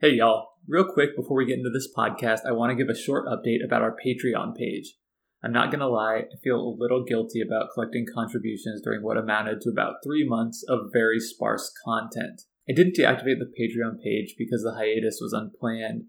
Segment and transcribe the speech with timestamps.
[0.00, 0.48] Hey, y'all.
[0.66, 3.64] Real quick before we get into this podcast, I want to give a short update
[3.64, 4.96] about our Patreon page.
[5.40, 9.16] I'm not going to lie, I feel a little guilty about collecting contributions during what
[9.16, 12.42] amounted to about three months of very sparse content.
[12.68, 16.06] I didn't deactivate the Patreon page because the hiatus was unplanned.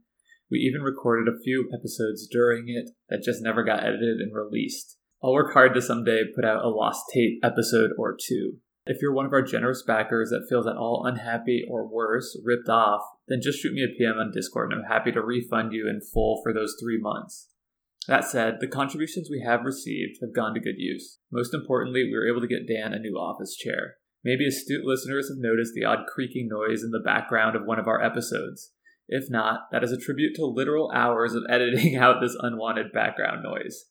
[0.49, 4.97] We even recorded a few episodes during it that just never got edited and released.
[5.23, 8.57] I'll work hard to someday put out a lost tape episode or two.
[8.85, 12.69] If you're one of our generous backers that feels at all unhappy or worse, ripped
[12.69, 15.89] off, then just shoot me a PM on Discord and I'm happy to refund you
[15.89, 17.49] in full for those three months.
[18.07, 21.17] That said, the contributions we have received have gone to good use.
[21.31, 23.95] Most importantly, we were able to get Dan a new office chair.
[24.23, 27.87] Maybe astute listeners have noticed the odd creaking noise in the background of one of
[27.87, 28.71] our episodes.
[29.07, 33.43] If not, that is a tribute to literal hours of editing out this unwanted background
[33.43, 33.85] noise.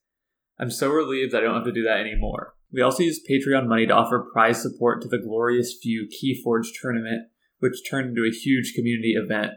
[0.59, 2.54] I'm so relieved I don't have to do that anymore.
[2.73, 7.29] We also used Patreon money to offer prize support to the Glorious Few Keyforge tournament,
[7.61, 9.53] which turned into a huge community event,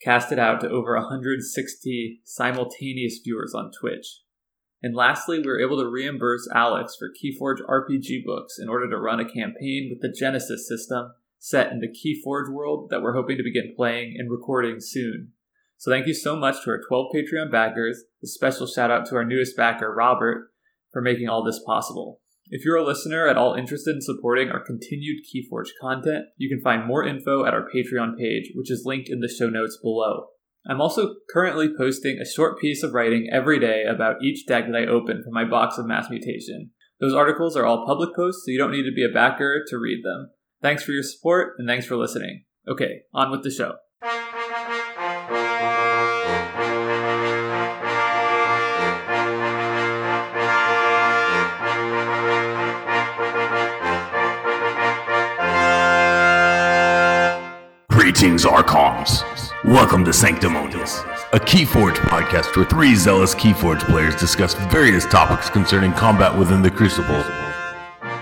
[0.00, 4.22] casted out to over 160 simultaneous viewers on Twitch.
[4.82, 8.98] And lastly, we were able to reimburse Alex for Keyforge RPG books in order to
[8.98, 13.36] run a campaign with the Genesys system set in the Keyforge world that we're hoping
[13.36, 15.32] to begin playing and recording soon.
[15.76, 18.04] So thank you so much to our 12 Patreon backers.
[18.22, 20.52] A special shout out to our newest backer, Robert,
[20.92, 22.21] for making all this possible.
[22.54, 26.62] If you're a listener at all interested in supporting our continued Keyforge content, you can
[26.62, 30.26] find more info at our Patreon page, which is linked in the show notes below.
[30.68, 34.76] I'm also currently posting a short piece of writing every day about each deck that
[34.76, 36.72] I open from my box of Mass Mutation.
[37.00, 39.78] Those articles are all public posts, so you don't need to be a backer to
[39.78, 40.32] read them.
[40.60, 42.44] Thanks for your support, and thanks for listening.
[42.68, 43.76] Okay, on with the show.
[58.12, 59.24] Greetings, Archons.
[59.64, 61.00] Welcome to Sanctimonious,
[61.32, 66.70] a Keyforge podcast where three zealous Keyforge players discuss various topics concerning combat within the
[66.70, 67.24] Crucible.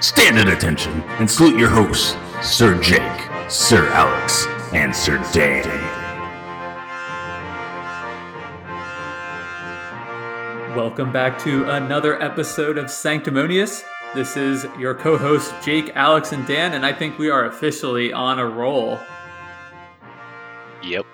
[0.00, 5.66] Stand at attention and salute your hosts, Sir Jake, Sir Alex, and Sir Dan.
[10.76, 13.82] Welcome back to another episode of Sanctimonious.
[14.14, 18.12] This is your co host, Jake, Alex, and Dan, and I think we are officially
[18.12, 19.00] on a roll.
[20.82, 21.04] Yep.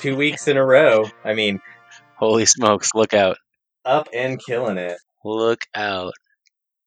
[0.00, 1.04] two weeks in a row.
[1.24, 1.60] I mean,
[2.16, 3.36] Holy smokes, look out.
[3.84, 4.96] up and killing it.
[5.24, 6.12] Look out.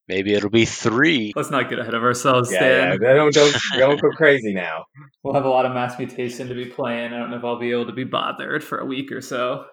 [0.07, 1.33] Maybe it'll be three.
[1.35, 2.99] Let's not get ahead of ourselves, Yeah, Dan.
[3.01, 3.13] yeah.
[3.13, 4.85] Don't don't don't go crazy now.
[5.23, 7.11] We'll have a lot of mass mutation to be playing.
[7.11, 9.65] I don't know if I'll be able to be bothered for a week or so.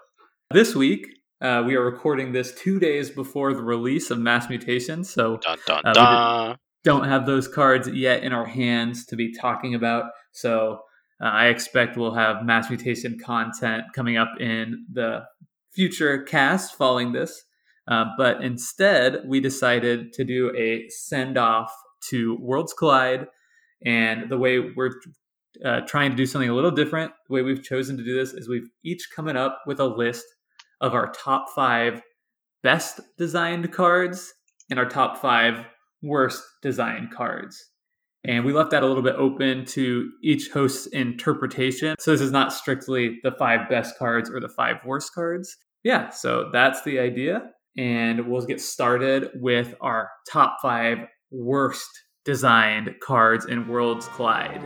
[0.51, 1.07] This week,
[1.41, 5.59] uh, we are recording this two days before the release of mass mutation, so Dun
[5.67, 6.57] dun Uh, we dun.
[6.83, 10.07] don't have those cards yet in our hands to be talking about.
[10.33, 10.81] So
[11.23, 15.25] uh, I expect we'll have mass mutation content coming up in the
[15.73, 17.45] future cast following this.
[17.87, 21.73] Uh, but instead, we decided to do a send off
[22.09, 23.27] to Worlds Collide.
[23.85, 24.93] And the way we're
[25.65, 28.33] uh, trying to do something a little different, the way we've chosen to do this
[28.33, 30.25] is we've each coming up with a list
[30.81, 32.01] of our top five
[32.63, 34.33] best designed cards
[34.71, 35.67] and our top five
[36.03, 37.71] worst designed cards.
[38.27, 41.95] And we left that a little bit open to each host's interpretation.
[41.99, 45.57] So this is not strictly the five best cards or the five worst cards.
[45.83, 47.51] Yeah, so that's the idea.
[47.77, 50.99] And we'll get started with our top five
[51.31, 51.89] worst
[52.25, 54.63] designed cards in Worlds Collide.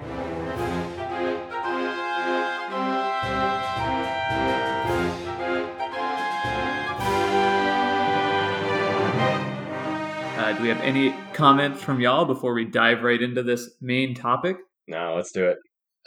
[10.58, 14.56] Do we have any comments from y'all before we dive right into this main topic?
[14.88, 15.58] No, let's do it.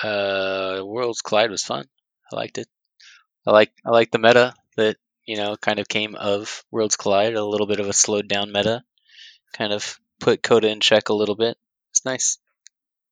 [0.04, 1.86] Uh, Worlds Collide was fun.
[2.32, 2.68] I liked it.
[3.48, 7.36] I like I like the meta that you know kind of came of Worlds Collide.
[7.36, 8.84] A little bit of a slowed down meta,
[9.54, 11.58] kind of put Coda in check a little bit.
[11.92, 12.38] It's nice.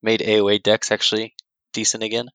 [0.03, 1.35] Made AOA decks actually
[1.71, 2.27] decent again.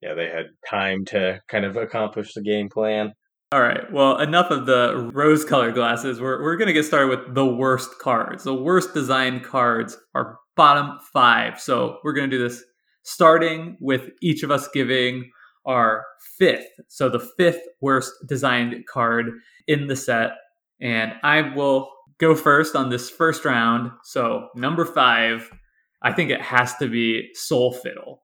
[0.00, 3.14] Yeah, they had time to kind of accomplish the game plan.
[3.52, 3.92] All right.
[3.92, 6.20] Well, enough of the rose colored glasses.
[6.20, 8.44] We're, we're going to get started with the worst cards.
[8.44, 11.60] The worst designed cards are bottom five.
[11.60, 12.62] So we're going to do this
[13.02, 15.32] starting with each of us giving
[15.66, 16.04] our
[16.38, 16.68] fifth.
[16.86, 19.32] So the fifth worst designed card
[19.66, 20.30] in the set.
[20.80, 23.90] And I will go first on this first round.
[24.04, 25.50] So number five,
[26.02, 28.22] I think it has to be Soul Fiddle,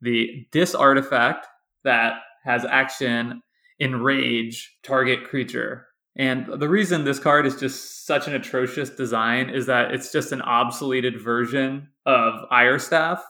[0.00, 1.46] the dis artifact
[1.84, 2.14] that
[2.44, 3.42] has action
[3.82, 5.86] enrage target creature.
[6.16, 10.30] And the reason this card is just such an atrocious design is that it's just
[10.30, 13.24] an obsoleted version of Ire Staff,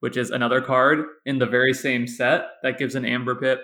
[0.00, 3.60] which is another card in the very same set that gives an Amber Pip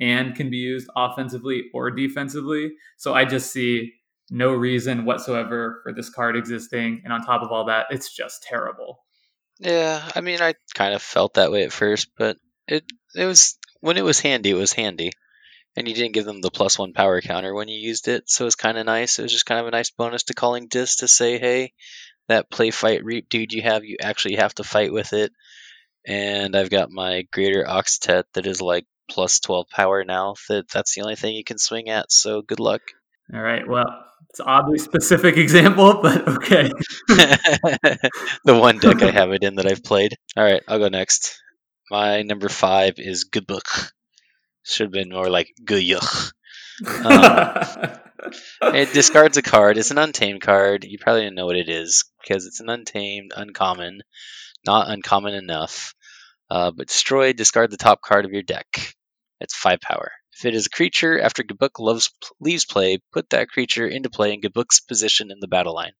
[0.00, 2.72] and can be used offensively or defensively.
[2.96, 3.92] So I just see
[4.30, 7.02] no reason whatsoever for this card existing.
[7.04, 9.04] And on top of all that, it's just terrible.
[9.58, 12.36] Yeah, I mean, I kind of felt that way at first, but
[12.66, 12.84] it
[13.14, 15.12] it was when it was handy, it was handy,
[15.76, 18.44] and you didn't give them the plus one power counter when you used it, so
[18.44, 19.18] it was kind of nice.
[19.18, 21.72] It was just kind of a nice bonus to calling dis to say, hey,
[22.28, 25.32] that play fight reap dude you have, you actually have to fight with it.
[26.06, 30.34] And I've got my greater Octet that is like plus twelve power now.
[30.48, 32.12] That that's the only thing you can swing at.
[32.12, 32.82] So good luck.
[33.34, 33.66] All right.
[33.66, 33.86] Well,
[34.30, 36.70] it's an oddly specific example, but okay.
[37.08, 40.16] the one deck I have it in that I've played.
[40.36, 41.42] All right, I'll go next.
[41.90, 43.92] My number five is Gebuk.
[44.66, 46.32] Should have been more like Guyuk.
[48.60, 49.78] Um, it discards a card.
[49.78, 50.84] It's an untamed card.
[50.84, 54.02] You probably didn't know what it is because it's an untamed, uncommon,
[54.66, 55.94] not uncommon enough.
[56.50, 58.94] Uh, but destroy, discard the top card of your deck.
[59.40, 60.12] It's five power.
[60.38, 62.10] If it is a creature, after Gebuk loves,
[62.40, 65.92] leaves play, put that creature into play in Gebuk's position in the battle line.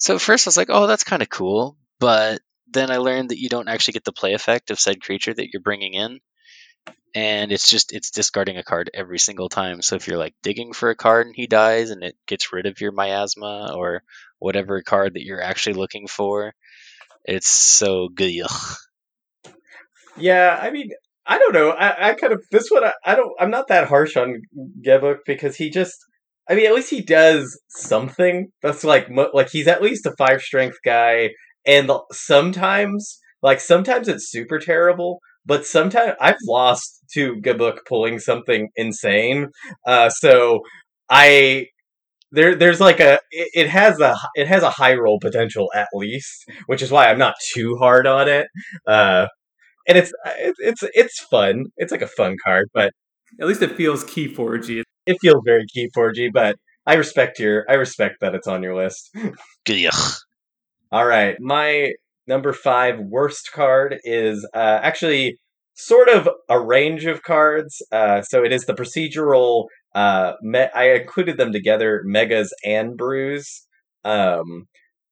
[0.00, 1.76] So at first I was like, oh, that's kind of cool.
[2.00, 5.32] But then I learned that you don't actually get the play effect of said creature
[5.32, 6.20] that you're bringing in.
[7.14, 9.82] And it's just, it's discarding a card every single time.
[9.82, 12.66] So if you're like digging for a card and he dies and it gets rid
[12.66, 14.02] of your miasma or
[14.40, 16.54] whatever card that you're actually looking for,
[17.24, 18.32] it's so good.
[20.16, 20.90] Yeah, I mean,
[21.26, 21.70] I don't know.
[21.70, 22.84] I, I kind of this one.
[22.84, 23.32] I, I don't.
[23.40, 24.42] I'm not that harsh on
[24.84, 25.96] Gebuk because he just.
[26.48, 28.48] I mean, at least he does something.
[28.62, 31.30] That's like like he's at least a five strength guy,
[31.66, 38.68] and sometimes like sometimes it's super terrible, but sometimes I've lost to Gebuk pulling something
[38.76, 39.48] insane.
[39.86, 40.60] Uh, so
[41.10, 41.66] I
[42.32, 45.88] there there's like a it, it has a it has a high roll potential at
[45.94, 48.46] least, which is why I'm not too hard on it.
[48.86, 49.26] Uh,
[49.86, 50.12] and it's
[50.58, 51.66] it's it's fun.
[51.76, 52.92] It's like a fun card, but
[53.40, 54.82] at least it feels Keyforgy.
[55.06, 56.56] It feels very Keyforgy, but
[56.86, 59.10] I respect your I respect that it's on your list.
[60.90, 61.92] All right, my
[62.26, 65.38] number five worst card is uh, actually
[65.74, 67.82] sort of a range of cards.
[67.92, 69.66] Uh, so it is the procedural.
[69.94, 73.62] Uh, me- I included them together, megas and brews.
[74.04, 74.66] Um,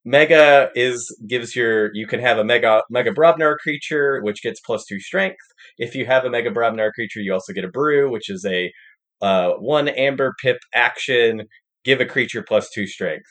[0.04, 4.84] Mega is gives your you can have a Mega Mega Brobnar creature which gets plus
[4.84, 5.36] two strength.
[5.78, 8.72] If you have a Mega Brobnar creature, you also get a Brew, which is a
[9.20, 11.42] uh, one Amber Pip action.
[11.84, 13.26] Give a creature plus two strength.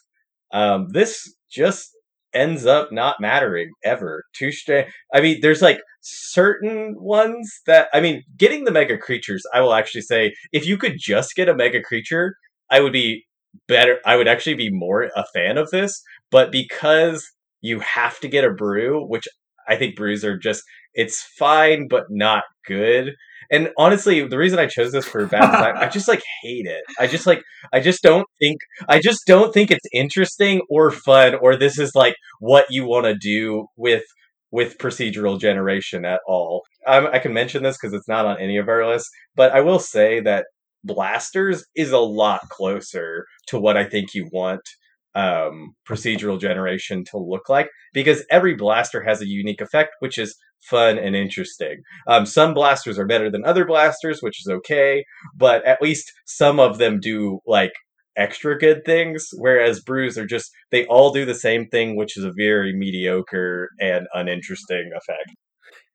[0.53, 1.89] Um, this just
[2.33, 4.23] ends up not mattering ever.
[4.33, 4.91] Two strength.
[5.13, 9.43] I mean, there's like certain ones that I mean, getting the Mega creatures.
[9.53, 12.35] I will actually say, if you could just get a Mega creature,
[12.69, 13.25] I would be
[13.67, 16.01] better I would actually be more a fan of this,
[16.31, 17.25] but because
[17.61, 19.27] you have to get a brew, which
[19.67, 20.63] I think brews are just
[20.93, 23.13] it's fine but not good.
[23.51, 26.83] And honestly, the reason I chose this for bad design, I just like hate it.
[26.99, 27.43] I just like
[27.73, 28.57] I just don't think
[28.87, 33.05] I just don't think it's interesting or fun or this is like what you want
[33.05, 34.03] to do with
[34.51, 36.63] with procedural generation at all.
[36.87, 39.61] Um, I can mention this because it's not on any of our lists, but I
[39.61, 40.45] will say that
[40.83, 44.61] blasters is a lot closer to what I think you want
[45.13, 50.35] um, procedural generation to look like because every blaster has a unique effect, which is
[50.61, 51.81] fun and interesting.
[52.07, 55.03] Um, some blasters are better than other blasters, which is okay,
[55.35, 57.73] but at least some of them do like
[58.17, 62.23] extra good things, whereas brews are just they all do the same thing, which is
[62.23, 65.35] a very mediocre and uninteresting effect.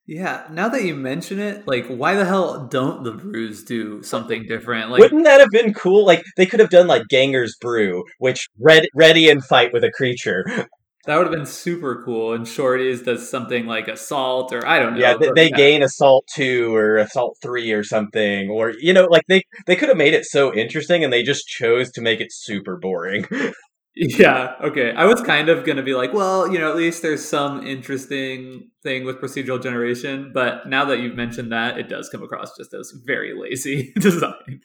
[0.08, 4.46] Yeah, now that you mention it, like, why the hell don't the brews do something
[4.46, 4.90] different?
[4.90, 6.06] Like, wouldn't that have been cool?
[6.06, 9.90] Like, they could have done like Ganger's Brew, which red, ready and fight with a
[9.90, 10.44] creature.
[11.06, 12.32] That would have been super cool.
[12.32, 15.00] And Shorties does something like assault, or I don't know.
[15.00, 19.24] Yeah, they, they gain assault two or assault three or something, or you know, like
[19.28, 22.32] they they could have made it so interesting, and they just chose to make it
[22.32, 23.26] super boring.
[23.98, 24.92] Yeah, okay.
[24.92, 27.66] I was kind of going to be like, well, you know, at least there's some
[27.66, 32.54] interesting thing with procedural generation, but now that you've mentioned that, it does come across
[32.58, 34.60] just as very lazy design.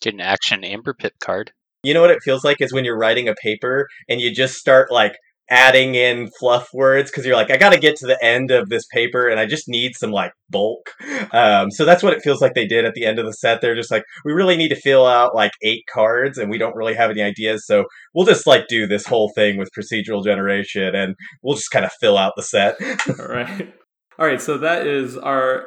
[0.00, 1.50] Get an action Amber Pip card.
[1.82, 4.54] You know what it feels like is when you're writing a paper and you just
[4.54, 5.16] start like
[5.50, 8.68] adding in fluff words because you're like, I got to get to the end of
[8.68, 10.90] this paper and I just need some like bulk.
[11.32, 13.60] Um, so that's what it feels like they did at the end of the set.
[13.60, 16.76] They're just like, we really need to fill out like eight cards and we don't
[16.76, 17.66] really have any ideas.
[17.66, 17.84] So
[18.14, 21.92] we'll just like do this whole thing with procedural generation and we'll just kind of
[22.00, 22.76] fill out the set.
[23.18, 23.74] All right.
[24.18, 24.40] All right.
[24.40, 25.66] So that is our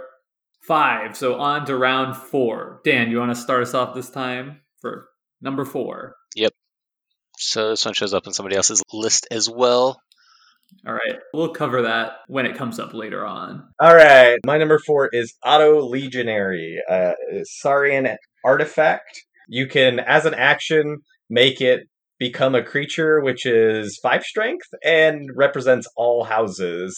[0.62, 1.16] five.
[1.16, 2.82] So on to round four.
[2.84, 5.08] Dan, you want to start us off this time for
[5.42, 6.17] number four?
[7.38, 7.42] Yep.
[7.44, 10.02] So this one shows up in somebody else's list as well.
[10.86, 11.20] All right.
[11.34, 13.70] We'll cover that when it comes up later on.
[13.80, 14.38] All right.
[14.46, 16.80] My number four is Auto Legionary.
[16.90, 17.14] Uh,
[17.44, 19.24] Saurian artifact.
[19.48, 20.98] You can, as an action,
[21.30, 21.88] make it
[22.20, 26.98] become a creature which is five strength and represents all houses.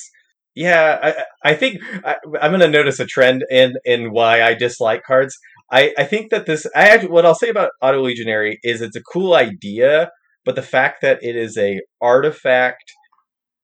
[0.55, 0.99] Yeah,
[1.43, 5.03] I, I think I, am going to notice a trend in in why I dislike
[5.05, 5.37] cards.
[5.71, 8.95] I, I think that this I actually, what I'll say about Auto Legionary is it's
[8.95, 10.09] a cool idea,
[10.45, 12.93] but the fact that it is a artifact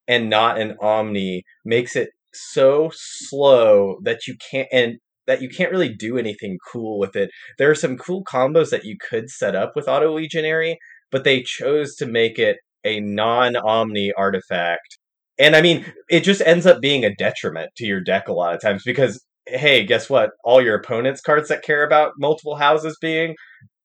[0.08, 5.72] and not an omni makes it so slow that you can't and that you can't
[5.72, 7.32] really do anything cool with it.
[7.58, 10.78] There are some cool combos that you could set up with Auto Legionary,
[11.12, 15.00] but they chose to make it a non-omni artifact.
[15.40, 18.54] And I mean, it just ends up being a detriment to your deck a lot
[18.54, 20.32] of times because hey, guess what?
[20.44, 23.36] All your opponent's cards that care about multiple houses being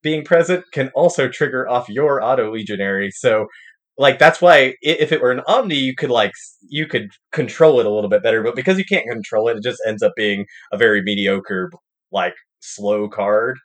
[0.02, 3.10] being present can also trigger off your auto legionary.
[3.10, 3.46] So
[3.98, 6.32] like that's why if it were an omni you could like
[6.68, 9.62] you could control it a little bit better but because you can't control it it
[9.62, 11.70] just ends up being a very mediocre
[12.10, 13.58] like slow card.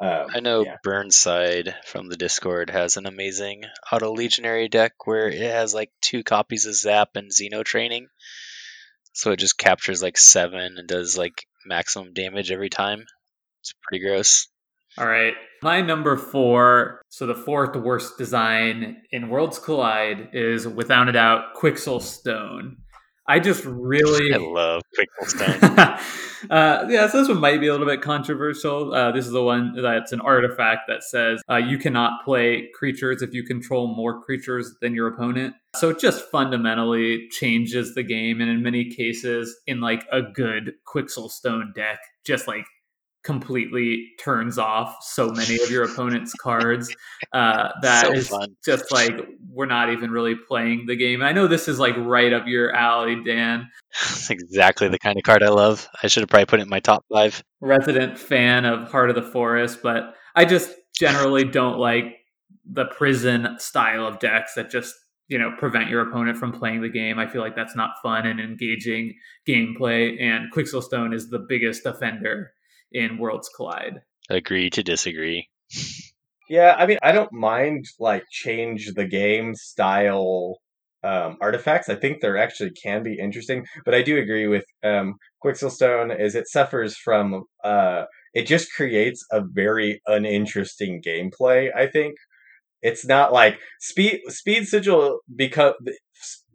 [0.00, 0.76] Um, i know yeah.
[0.82, 6.24] burnside from the discord has an amazing auto legionary deck where it has like two
[6.24, 8.08] copies of zap and xeno training.
[9.12, 13.04] So it just captures like seven and does like maximum damage every time.
[13.60, 14.48] It's pretty gross
[14.98, 15.34] all right.
[15.62, 21.54] My number four, so the fourth worst design in Worlds Collide is without a doubt
[21.54, 22.78] Quixxle Stone.
[23.28, 26.50] I just really I love Quixxle Stone.
[26.50, 28.92] uh, yeah, so this one might be a little bit controversial.
[28.92, 33.22] Uh, this is the one that's an artifact that says uh, you cannot play creatures
[33.22, 35.54] if you control more creatures than your opponent.
[35.76, 40.72] So it just fundamentally changes the game, and in many cases, in like a good
[40.92, 42.64] Quixxle Stone deck, just like
[43.22, 46.94] completely turns off so many of your opponent's cards
[47.32, 48.32] uh, that so is
[48.64, 49.12] just like
[49.48, 51.22] we're not even really playing the game.
[51.22, 53.68] I know this is like right up your alley, Dan.
[54.00, 55.88] That's exactly the kind of card I love.
[56.02, 57.42] I should have probably put it in my top five.
[57.60, 62.16] Resident fan of Heart of the Forest, but I just generally don't like
[62.64, 64.94] the prison style of decks that just
[65.28, 67.18] you know prevent your opponent from playing the game.
[67.18, 69.14] I feel like that's not fun and engaging
[69.46, 70.20] gameplay.
[70.20, 72.52] And Quixxle Stone is the biggest offender
[72.92, 74.02] in Worlds Collide.
[74.30, 75.48] Agree to disagree.
[76.48, 80.58] Yeah, I mean, I don't mind like change the game style
[81.04, 81.88] um, artifacts.
[81.88, 86.12] I think there actually can be interesting, but I do agree with um, Quixxle Stone
[86.12, 91.74] is it suffers from uh, it just creates a very uninteresting gameplay.
[91.74, 92.14] I think
[92.82, 95.74] it's not like speed speed sigil because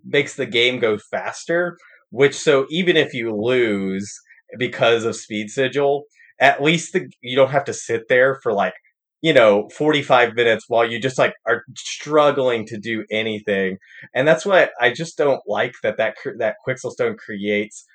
[0.06, 1.78] makes the game go faster,
[2.12, 4.14] which so even if you lose
[4.58, 6.06] because of speed sigil,
[6.40, 8.74] at least the, you don't have to sit there for like
[9.22, 13.78] you know 45 minutes while you just like are struggling to do anything.
[14.14, 17.86] And that's what i just don't like that that that Quixxle Stone creates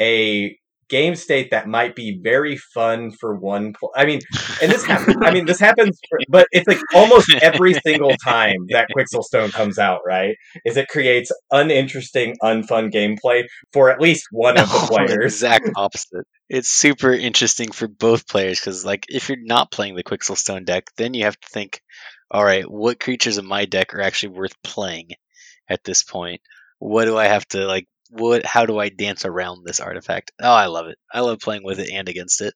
[0.00, 0.56] a
[0.92, 3.72] game state that might be very fun for one.
[3.72, 4.20] Pl- I mean,
[4.60, 5.16] and this happens.
[5.22, 9.52] I mean, this happens, for, but it's like almost every single time that Quixxle Stone
[9.52, 10.36] comes out, right?
[10.66, 15.24] Is it creates uninteresting, unfun gameplay for at least one of the oh, players.
[15.24, 16.26] exact opposite.
[16.50, 20.66] It's super interesting for both players because, like, if you're not playing the Quixxle Stone
[20.66, 21.80] deck, then you have to think,
[22.30, 25.12] all right, what creatures in my deck are actually worth playing
[25.70, 26.42] at this point?
[26.78, 30.32] What do I have to like what how do I dance around this artifact?
[30.40, 30.98] Oh, I love it.
[31.12, 32.54] I love playing with it and against it.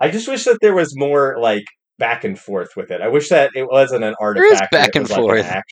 [0.00, 1.64] I just wish that there was more like
[1.98, 3.00] back and forth with it.
[3.00, 4.70] I wish that it wasn't an artifact.
[4.70, 5.46] There is back and forth.
[5.46, 5.62] Like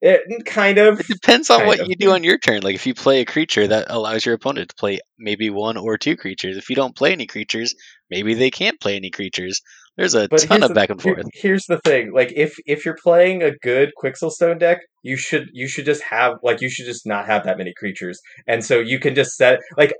[0.00, 1.00] it mm, kind of.
[1.00, 1.88] It depends on what of.
[1.88, 2.62] you do on your turn.
[2.62, 5.98] Like if you play a creature, that allows your opponent to play maybe one or
[5.98, 6.56] two creatures.
[6.56, 7.74] If you don't play any creatures,
[8.10, 9.60] maybe they can't play any creatures.
[9.96, 11.26] There's a but ton of the, back and forth.
[11.34, 15.48] Here's the thing: like if if you're playing a good Quixxle Stone deck, you should
[15.52, 18.78] you should just have like you should just not have that many creatures, and so
[18.78, 19.92] you can just set like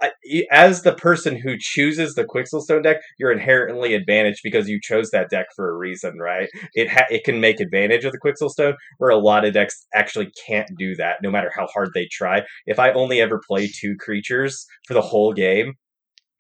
[0.50, 5.11] as the person who chooses the Quixxle Stone deck, you're inherently advantaged because you chose
[5.11, 6.49] that deck for a reason, right?
[6.75, 9.87] It ha- it can make advantage of the Quixxle Stone, where a lot of decks
[9.95, 12.42] actually can't do that, no matter how hard they try.
[12.66, 15.75] If I only ever play two creatures for the whole game,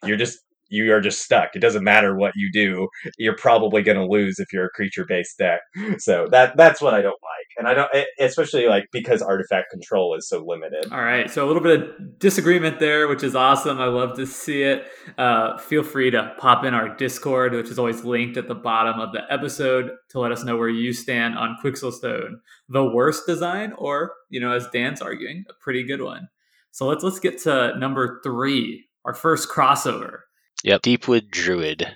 [0.04, 0.38] you're just
[0.70, 1.50] you are just stuck.
[1.54, 2.88] It doesn't matter what you do.
[3.18, 5.60] You're probably going to lose if you're a creature based deck.
[5.98, 10.14] So that that's what I don't like, and I don't especially like because artifact control
[10.14, 10.90] is so limited.
[10.92, 13.80] All right, so a little bit of disagreement there, which is awesome.
[13.80, 14.86] I love to see it.
[15.18, 19.00] Uh, feel free to pop in our Discord, which is always linked at the bottom
[19.00, 23.26] of the episode, to let us know where you stand on Quixxle Stone, the worst
[23.26, 26.28] design, or you know, as Dan's arguing, a pretty good one.
[26.70, 30.20] So let's let's get to number three, our first crossover.
[30.62, 31.86] Yep, Deepwood Druid.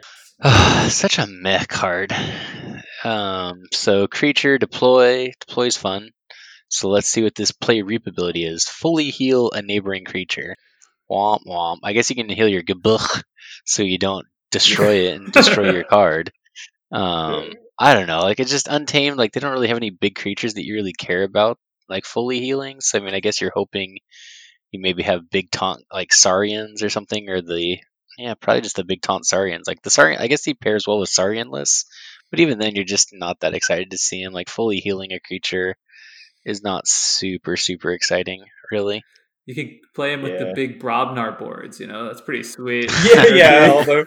[0.89, 2.15] Such a meh card.
[3.05, 6.11] Um, so creature deploy deploys fun.
[6.69, 8.67] So let's see what this play reap ability is.
[8.67, 10.57] Fully heal a neighboring creature.
[11.11, 11.79] Womp womp.
[11.85, 13.23] I guess you can heal your Gebuk
[13.67, 16.33] so you don't destroy it and destroy your card.
[16.91, 18.21] Um, I don't know.
[18.21, 19.19] Like it's just untamed.
[19.19, 22.41] Like they don't really have any big creatures that you really care about, like fully
[22.41, 22.81] healing.
[22.81, 23.99] So I mean, I guess you're hoping
[24.71, 27.79] you maybe have big taunt like Saurians or something, or the
[28.19, 29.67] yeah, probably just the big taunt Saurians.
[29.67, 31.87] Like the Saurian, I guess he pairs well with Saurian lists,
[32.31, 34.33] but even then, you're just not that excited to see him.
[34.33, 35.77] Like fully healing a creature
[36.45, 39.03] is not super super exciting, really.
[39.47, 40.45] You can play him with yeah.
[40.45, 41.79] the big Brobnar boards.
[41.79, 42.91] You know, that's pretty sweet.
[43.05, 43.73] yeah, yeah.
[43.73, 44.07] Although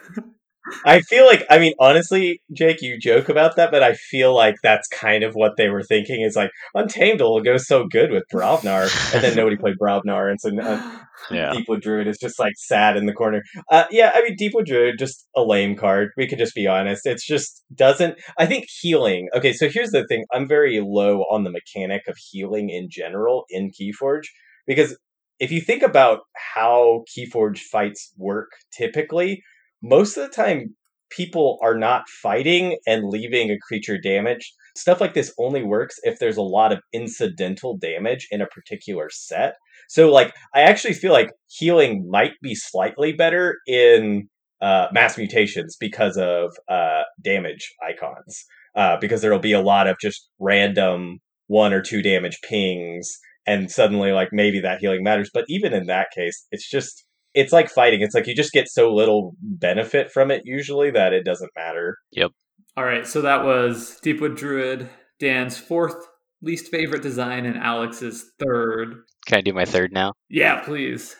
[0.85, 4.55] I feel like, I mean, honestly, Jake, you joke about that, but I feel like
[4.63, 6.21] that's kind of what they were thinking.
[6.21, 10.39] Is like Untamed will go so good with Brobnar, and then nobody played Brobnar, and
[10.39, 10.99] so uh,
[11.31, 11.53] yeah.
[11.53, 13.43] Deepwood Druid is just like sad in the corner.
[13.71, 16.09] Uh, yeah, I mean, Deepwood Druid just a lame card.
[16.17, 17.05] We could just be honest.
[17.05, 18.17] It's just doesn't.
[18.37, 19.29] I think healing.
[19.35, 20.25] Okay, so here's the thing.
[20.33, 24.25] I'm very low on the mechanic of healing in general in Keyforge
[24.65, 24.97] because
[25.39, 26.21] if you think about
[26.55, 29.43] how Keyforge fights work typically
[29.81, 30.75] most of the time
[31.09, 34.51] people are not fighting and leaving a creature damaged.
[34.75, 39.09] Stuff like this only works if there's a lot of incidental damage in a particular
[39.09, 39.55] set.
[39.87, 44.27] So, like, I actually feel like healing might be slightly better in
[44.61, 48.43] uh, mass mutations because of uh, damage icons.
[48.75, 51.17] Uh, because there'll be a lot of just random
[51.47, 53.17] one or two damage pings,
[53.47, 55.31] and suddenly, like, maybe that healing matters.
[55.33, 58.01] But even in that case, it's just it's like fighting.
[58.01, 61.97] It's like you just get so little benefit from it usually that it doesn't matter.
[62.11, 62.31] Yep.
[62.75, 65.95] All right, so that was Deepwood Druid, Dan's fourth
[66.41, 69.03] least favorite design, and Alex's third.
[69.25, 70.13] Can I do my third now?
[70.29, 71.15] Yeah, please.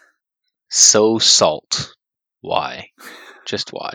[0.70, 1.94] So salt.
[2.42, 2.90] Why?
[3.46, 3.94] Just why?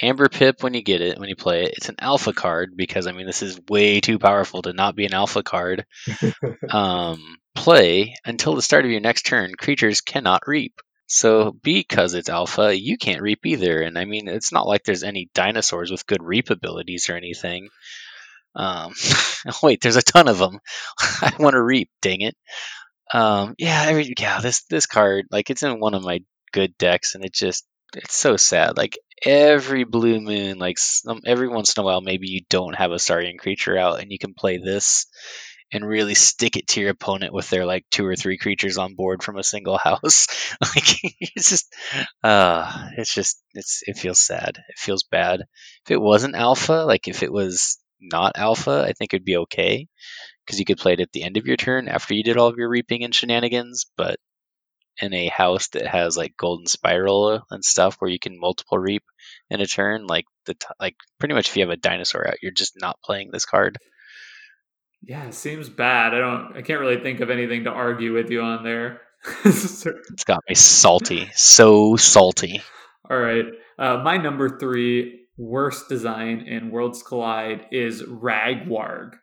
[0.00, 3.06] Amber Pip, when you get it, when you play it, it's an alpha card because
[3.06, 5.84] I mean this is way too powerful to not be an alpha card.
[6.70, 9.52] um, play until the start of your next turn.
[9.54, 10.74] Creatures cannot reap.
[11.14, 13.82] So because it's alpha, you can't reap either.
[13.82, 17.68] And I mean, it's not like there's any dinosaurs with good reap abilities or anything.
[18.56, 18.94] Um,
[19.62, 20.58] wait, there's a ton of them.
[20.98, 21.90] I want to reap.
[22.00, 22.34] Dang it.
[23.12, 24.40] Um, yeah, every, yeah.
[24.40, 26.20] This this card, like, it's in one of my
[26.50, 28.78] good decks, and it just it's so sad.
[28.78, 32.90] Like every blue moon, like some, every once in a while, maybe you don't have
[32.90, 35.08] a Saurian creature out, and you can play this
[35.72, 38.94] and really stick it to your opponent with their like two or three creatures on
[38.94, 40.26] board from a single house.
[40.60, 41.74] like it's just
[42.22, 44.58] uh it's just it's it feels sad.
[44.68, 45.40] It feels bad.
[45.84, 49.88] If it wasn't alpha, like if it was not alpha, I think it'd be okay
[50.44, 52.48] because you could play it at the end of your turn after you did all
[52.48, 54.18] of your reaping and shenanigans, but
[55.00, 59.02] in a house that has like golden spiral and stuff where you can multiple reap
[59.50, 62.36] in a turn like the t- like pretty much if you have a dinosaur out
[62.42, 63.78] you're just not playing this card
[65.04, 66.14] yeah, it seems bad.
[66.14, 66.56] I don't.
[66.56, 69.00] I can't really think of anything to argue with you on there.
[69.44, 72.62] it's got me salty, so salty.
[73.10, 73.46] All right,
[73.78, 79.14] uh, my number three worst design in Worlds Collide is Ragwarg.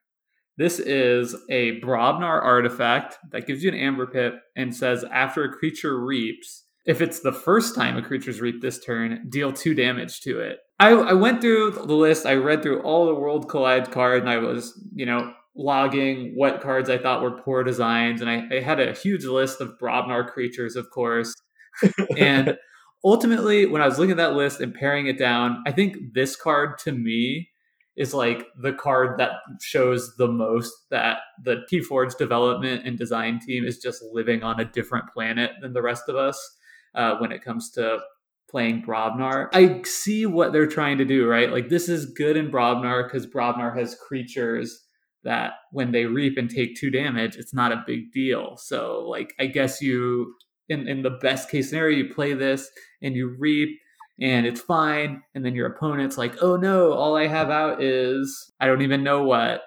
[0.57, 5.53] This is a Brobnar artifact that gives you an Amber Pip and says after a
[5.53, 10.19] creature reaps, if it's the first time a creature's reaped this turn, deal two damage
[10.21, 10.59] to it.
[10.79, 12.25] I, I went through the list.
[12.25, 16.61] I read through all the World Collide cards, and I was, you know, logging what
[16.61, 20.27] cards I thought were poor designs, and I, I had a huge list of Brobnar
[20.27, 21.35] creatures, of course.
[22.17, 22.57] and
[23.03, 26.35] ultimately, when I was looking at that list and paring it down, I think this
[26.35, 27.49] card to me
[27.97, 33.65] is like the card that shows the most that the Keyforge development and design team
[33.65, 36.39] is just living on a different planet than the rest of us
[36.95, 37.99] uh, when it comes to
[38.49, 39.49] playing Brobnar.
[39.53, 41.51] I see what they're trying to do, right?
[41.51, 44.85] Like this is good in Brobnar because Brobnar has creatures
[45.23, 48.55] that when they reap and take two damage, it's not a big deal.
[48.57, 50.35] So like I guess you
[50.69, 52.69] in, in the best case scenario, you play this
[53.01, 53.77] and you reap
[54.21, 55.23] and it's fine.
[55.33, 59.03] And then your opponent's like, oh no, all I have out is I don't even
[59.03, 59.61] know what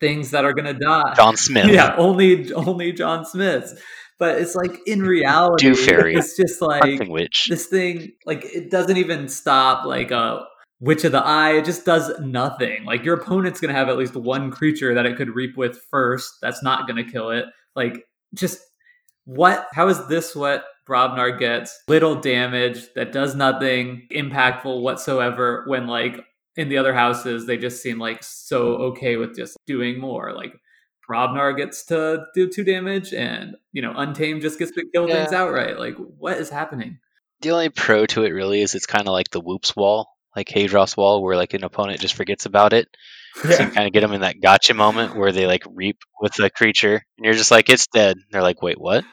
[0.00, 1.14] things that are gonna die.
[1.16, 1.66] John Smith.
[1.70, 3.74] yeah, only only John Smith's.
[4.18, 6.14] But it's like in reality, Fairy.
[6.14, 7.00] it's just like
[7.48, 10.44] this thing, like it doesn't even stop like a
[10.80, 12.84] Witch of the Eye, it just does nothing.
[12.84, 16.34] Like your opponent's gonna have at least one creature that it could reap with first.
[16.42, 17.46] That's not gonna kill it.
[17.76, 18.60] Like just
[19.24, 19.66] what?
[19.72, 21.78] How is this what Brobnar gets?
[21.88, 25.64] Little damage that does nothing impactful whatsoever.
[25.66, 26.20] When like
[26.56, 30.32] in the other houses, they just seem like so okay with just doing more.
[30.34, 30.54] Like
[31.08, 35.22] Brobnar gets to do two damage, and you know Untamed just gets to kill yeah.
[35.22, 35.78] things outright.
[35.78, 36.98] Like what is happening?
[37.40, 40.48] The only pro to it really is it's kind of like the whoops wall like
[40.48, 42.88] Hadros Wall, where like an opponent just forgets about it.
[43.44, 43.50] Yeah.
[43.52, 46.34] So you kind of get them in that gotcha moment where they like reap with
[46.34, 48.16] the creature, and you're just like, it's dead.
[48.16, 49.04] And they're like, wait, what?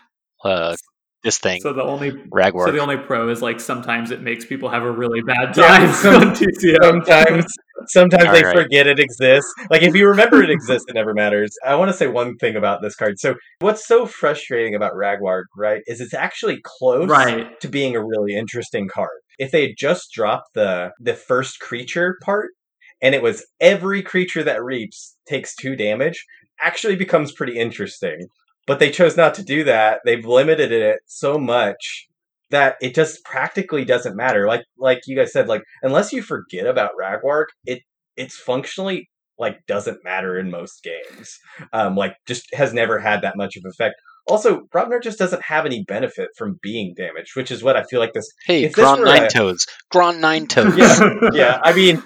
[0.43, 0.75] Uh,
[1.23, 2.65] this thing, So the only Ragwarg.
[2.65, 5.77] so the only pro is like sometimes it makes people have a really bad Yeah,
[5.77, 6.36] time some- on
[7.05, 7.45] sometimes
[7.88, 8.55] sometimes they Alright.
[8.55, 9.51] forget it exists.
[9.69, 11.55] Like if you remember it exists it never matters.
[11.65, 13.19] I want to say one thing about this card.
[13.19, 17.60] So what's so frustrating about ragwarg right is it's actually close Right.
[17.62, 19.19] to being a really interesting card.
[19.39, 22.49] If they had just dropped the the first creature part
[23.01, 26.25] and it was every creature that reaps takes two damage
[26.62, 28.27] actually becomes pretty interesting
[28.71, 32.07] but they chose not to do that they've limited it so much
[32.51, 34.47] that it just practically doesn't matter.
[34.47, 37.81] Like like you guys said, like unless you forget about Ragwarg, it
[38.15, 41.38] it's functionally like doesn't matter in most games.
[41.73, 43.95] Um, like just has never had that much of effect.
[44.27, 47.99] Also, Brobnar just doesn't have any benefit from being damaged, which is what I feel
[47.99, 48.29] like this.
[48.45, 49.65] hey, Gron Nine Toads.
[49.91, 50.77] Gron Nine Toes.
[50.77, 51.60] Yeah, yeah.
[51.63, 52.03] I mean,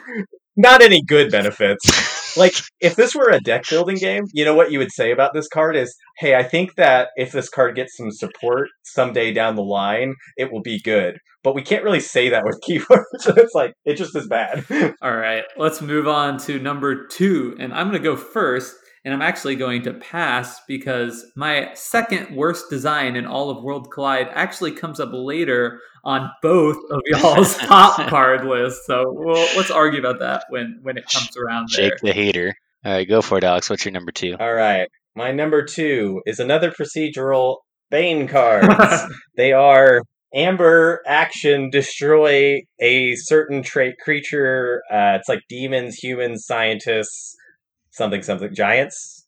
[0.55, 2.13] not any good benefits.
[2.37, 5.33] Like if this were a deck building game, you know what you would say about
[5.33, 9.55] this card is, "Hey, I think that if this card gets some support someday down
[9.55, 13.03] the line, it will be good." But we can't really say that with keywords.
[13.37, 14.65] it's like it just is bad.
[15.01, 17.55] All right, let's move on to number two.
[17.57, 18.75] And I'm going to go first.
[19.05, 23.91] And I'm actually going to pass because my second worst design in all of World
[23.91, 28.81] Collide actually comes up later on both of y'all's top card lists.
[28.87, 31.91] So we'll, let's argue about that when, when it comes around there.
[31.91, 32.55] Jake the hater.
[32.83, 33.69] All right, go for it, Alex.
[33.69, 34.35] What's your number two?
[34.39, 37.57] All right, my number two is another procedural
[37.91, 39.03] Bane cards.
[39.37, 40.01] they are
[40.35, 44.81] Amber action destroy a certain trait creature.
[44.91, 47.35] Uh, it's like demons, humans, scientists,
[47.95, 49.25] something something giants.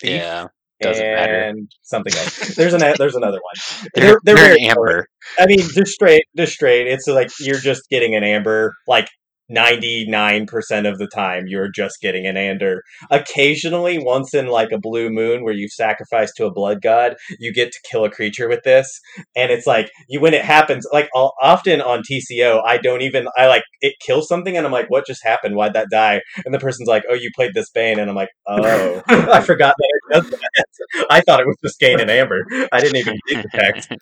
[0.00, 0.46] Thief, Yeah,
[0.80, 1.34] doesn't matter.
[1.48, 2.54] and something else.
[2.54, 3.88] There's an there's another one.
[3.94, 5.06] They're, They're, they're very amber.
[5.38, 6.86] I mean, just straight, just straight.
[6.86, 8.74] It's like you're just getting an amber.
[8.86, 9.08] Like
[9.50, 12.82] ninety nine percent of the time, you're just getting an amber.
[13.10, 17.52] Occasionally, once in like a blue moon where you sacrifice to a blood god, you
[17.52, 19.00] get to kill a creature with this,
[19.36, 20.86] and it's like you when it happens.
[20.92, 24.72] Like I'll, often on TCO, I don't even I like it kills something, and I'm
[24.72, 25.56] like, what just happened?
[25.56, 26.20] Why'd that die?
[26.44, 29.74] And the person's like, oh, you played this bane, and I'm like, oh, I forgot
[29.76, 30.50] that it does that.
[31.10, 32.46] I thought it was just gain an amber.
[32.72, 33.92] I didn't even text.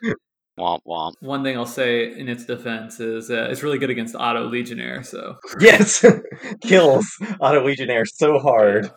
[0.58, 1.12] Womp womp.
[1.20, 5.02] One thing I'll say in its defense is uh, it's really good against Auto Legionnaire.
[5.02, 6.04] So Yes,
[6.62, 7.06] kills
[7.40, 8.90] Auto Legionnaire so hard.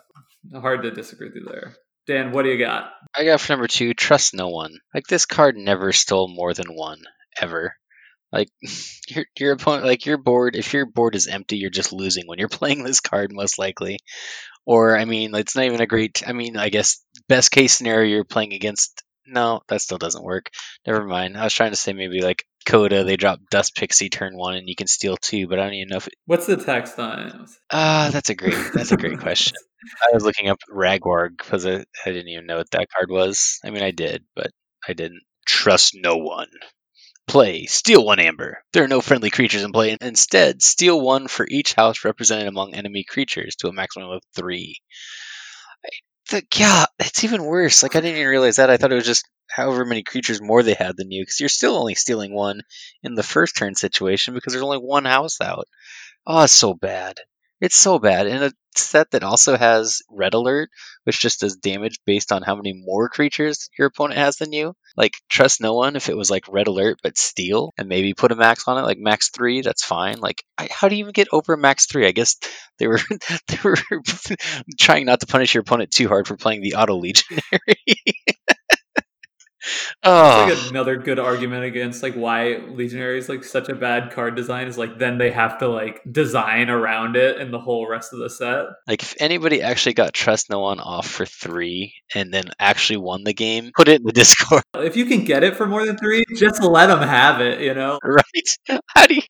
[0.53, 1.75] hard to disagree with you there.
[2.07, 2.91] Dan, what do you got?
[3.15, 4.79] I got for number two, trust no one.
[4.93, 6.99] Like this card never stole more than one
[7.39, 7.75] ever.
[8.31, 8.49] Like
[9.09, 10.55] your your opponent, like your board.
[10.55, 13.99] If your board is empty, you're just losing when you're playing this card, most likely.
[14.65, 16.23] Or I mean, it's not even a great.
[16.25, 19.03] I mean, I guess best case scenario, you're playing against.
[19.25, 20.49] No, that still doesn't work.
[20.85, 21.37] Never mind.
[21.37, 23.03] I was trying to say maybe like Coda.
[23.03, 25.47] They drop Dust Pixie turn one, and you can steal two.
[25.47, 26.07] But I don't even know if.
[26.07, 27.49] It, What's the text on it?
[27.71, 28.57] ah, that's a great.
[28.73, 29.57] That's a great question.
[30.01, 33.59] I was looking up Ragwarg because I, I didn't even know what that card was.
[33.63, 34.51] I mean, I did, but
[34.87, 35.21] I didn't.
[35.45, 36.49] Trust no one.
[37.27, 38.63] Play, steal one amber.
[38.73, 39.97] There are no friendly creatures in play.
[40.01, 44.77] Instead, steal one for each house represented among enemy creatures to a maximum of three.
[46.31, 47.83] The, yeah, it's even worse.
[47.83, 48.69] Like, I didn't even realize that.
[48.69, 51.49] I thought it was just however many creatures more they had than you, because you're
[51.49, 52.61] still only stealing one
[53.03, 55.67] in the first turn situation because there's only one house out.
[56.25, 57.17] Oh, it's so bad.
[57.61, 58.25] It's so bad.
[58.27, 60.69] In a set that also has Red Alert,
[61.03, 64.73] which just does damage based on how many more creatures your opponent has than you.
[64.97, 68.31] Like, trust no one if it was like Red Alert but Steel, and maybe put
[68.31, 70.19] a max on it, like max three, that's fine.
[70.19, 72.07] Like, I, how do you even get over max three?
[72.07, 72.35] I guess
[72.79, 72.99] they were
[73.47, 73.77] they were
[74.79, 77.77] trying not to punish your opponent too hard for playing the Auto Legionary.
[80.03, 84.11] oh, It's like another good argument against like why Legionary is like such a bad
[84.11, 87.87] card design is like then they have to like design around it and the whole
[87.87, 88.65] rest of the set.
[88.87, 93.23] Like if anybody actually got trust no one off for three and then actually won
[93.23, 95.97] the game, put it in the Discord, If you can get it for more than
[95.97, 97.61] three, just let them have it.
[97.61, 97.99] You know.
[98.03, 98.81] right?
[98.87, 99.21] How do you?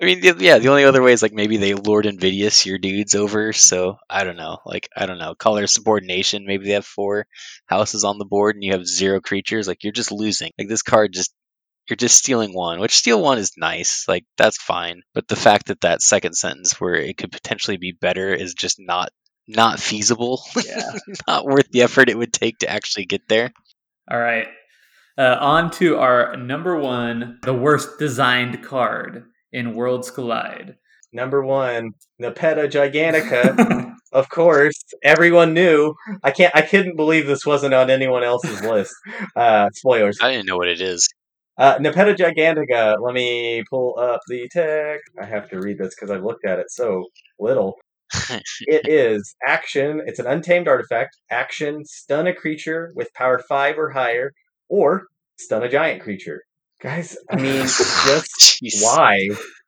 [0.00, 0.58] I mean, yeah.
[0.58, 3.52] The only other way is like maybe they Lord Invidious your dudes over.
[3.52, 4.58] So I don't know.
[4.66, 5.34] Like I don't know.
[5.34, 6.46] Collar subordination.
[6.46, 7.26] Maybe they have four
[7.66, 9.68] houses on the board and you have zero creatures.
[9.68, 10.52] Like you're just losing.
[10.58, 11.32] Like this card just.
[11.90, 14.06] You're just stealing one, which steal one is nice.
[14.06, 15.02] Like that's fine.
[15.14, 18.76] But the fact that that second sentence where it could potentially be better is just
[18.78, 19.10] not
[19.48, 20.42] not feasible.
[20.64, 20.92] Yeah.
[21.26, 23.52] not worth the effort it would take to actually get there.
[24.10, 24.46] All right.
[25.18, 30.76] Uh, on to our number one, the worst designed card in Worlds Collide.
[31.12, 33.94] Number one, Nepeta Gigantica.
[34.12, 35.94] of course, everyone knew.
[36.22, 36.54] I can't.
[36.56, 38.94] I couldn't believe this wasn't on anyone else's list.
[39.36, 40.18] Uh, spoilers.
[40.22, 41.08] I didn't know what it is.
[41.58, 42.96] Uh, Nepeta Gigantica.
[42.98, 45.10] Let me pull up the text.
[45.20, 47.04] I have to read this because I've looked at it so
[47.38, 47.76] little.
[48.60, 50.00] it is action.
[50.06, 51.16] It's an untamed artifact.
[51.30, 54.32] Action: stun a creature with power five or higher,
[54.70, 55.04] or
[55.38, 56.42] stun a giant creature.
[56.82, 59.16] Guys, I mean, just why?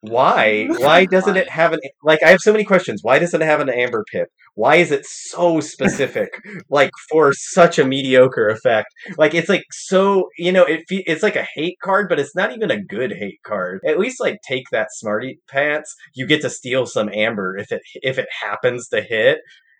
[0.00, 0.66] Why?
[0.66, 2.22] Why doesn't it have an like?
[2.24, 3.00] I have so many questions.
[3.02, 4.28] Why doesn't it have an amber pip?
[4.56, 6.30] Why is it so specific?
[6.68, 8.88] like for such a mediocre effect?
[9.16, 12.52] Like it's like so you know it it's like a hate card, but it's not
[12.52, 13.80] even a good hate card.
[13.86, 15.94] At least like take that smarty pants.
[16.14, 19.38] You get to steal some amber if it if it happens to hit,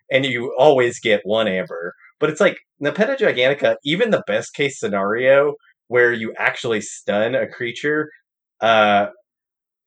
[0.09, 1.93] and you always get one amber.
[2.19, 3.75] But it's like Nepeta Gigantica.
[3.83, 5.55] Even the best case scenario
[5.87, 8.09] where you actually stun a creature
[8.61, 9.07] uh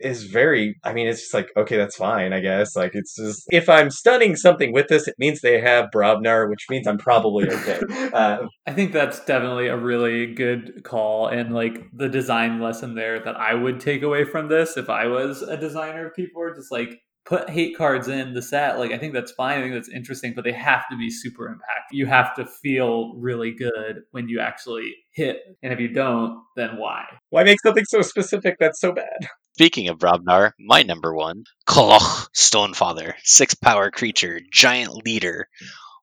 [0.00, 2.76] is very i mean it's just like okay that's fine i guess.
[2.76, 6.66] Like it's just if i'm stunning something with this it means they have brobnar which
[6.70, 7.80] means i'm probably okay.
[8.12, 13.18] Uh, i think that's definitely a really good call and like the design lesson there
[13.20, 16.72] that i would take away from this if i was a designer of people just
[16.72, 18.78] like put hate cards in the set.
[18.78, 19.58] Like I think that's fine.
[19.58, 21.92] I think that's interesting, but they have to be super impactful.
[21.92, 25.42] You have to feel really good when you actually hit.
[25.62, 27.04] And if you don't, then why?
[27.28, 29.18] Why make something so specific that's so bad?
[29.52, 35.48] Speaking of Brobnar, my number one, Koloch Stonefather, six power creature, giant leader.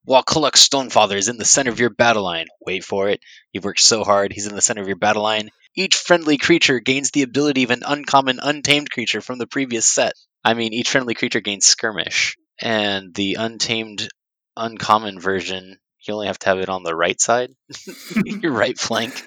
[0.04, 3.20] While Koloch Stonefather is in the center of your battle line, wait for it,
[3.52, 5.50] you've worked so hard, he's in the center of your battle line.
[5.74, 10.12] Each friendly creature gains the ability of an uncommon, untamed creature from the previous set.
[10.44, 14.08] I mean, each friendly creature gains skirmish, and the untamed,
[14.56, 17.50] uncommon version, you only have to have it on the right side,
[18.24, 19.22] your right flank.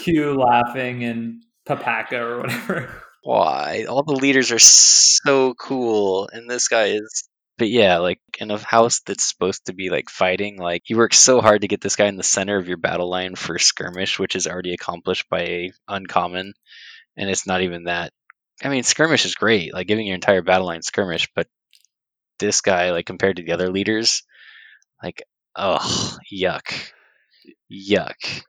[0.00, 3.02] Q laughing and Papaka or whatever.
[3.22, 3.84] Why?
[3.88, 7.28] All the leaders are so cool, and this guy is.
[7.58, 11.14] But yeah, like in a house that's supposed to be like fighting, like you work
[11.14, 14.18] so hard to get this guy in the center of your battle line for skirmish,
[14.18, 16.54] which is already accomplished by a uncommon,
[17.16, 18.12] and it's not even that
[18.62, 21.48] I mean, skirmish is great, like giving your entire battle line skirmish, but
[22.38, 24.22] this guy, like compared to the other leaders,
[25.02, 25.22] like,
[25.56, 26.90] oh, yuck,
[27.70, 28.42] yuck.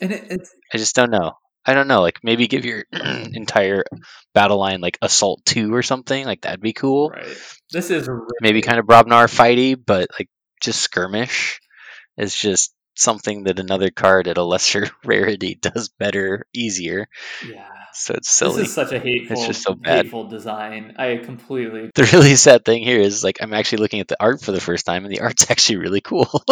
[0.00, 1.32] And it, it's I just don't know.
[1.66, 2.00] I don't know.
[2.00, 3.84] Like maybe give your entire
[4.32, 6.24] battle line like assault two or something.
[6.24, 7.10] Like that'd be cool.
[7.10, 7.36] Right.
[7.70, 8.26] This is really...
[8.40, 10.28] maybe kind of Brobnar fighty, but like
[10.62, 11.60] just skirmish
[12.16, 17.08] is just something that another card at a lesser rarity does better, easier.
[17.48, 17.68] Yeah.
[17.94, 18.62] So it's silly.
[18.62, 20.04] This is such a hateful, it's just so bad.
[20.04, 20.94] hateful design.
[20.98, 21.90] I completely.
[21.94, 24.60] The really sad thing here is like I'm actually looking at the art for the
[24.60, 26.28] first time, and the art's actually really cool.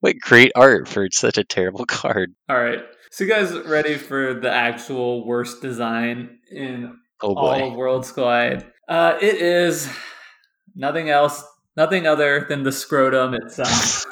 [0.00, 2.34] what great art for such a terrible card.
[2.48, 7.74] All right, so you guys ready for the actual worst design in oh all of
[7.74, 8.66] Worlds Collide?
[8.88, 9.88] Uh, it is
[10.74, 11.42] nothing else,
[11.76, 14.04] nothing other than the scrotum itself.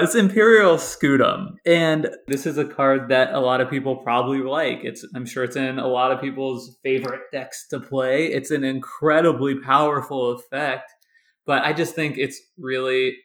[0.00, 1.56] It's Imperial Scutum.
[1.66, 4.80] And this is a card that a lot of people probably like.
[4.84, 8.26] It's I'm sure it's in a lot of people's favorite decks to play.
[8.26, 10.90] It's an incredibly powerful effect,
[11.46, 13.16] but I just think it's really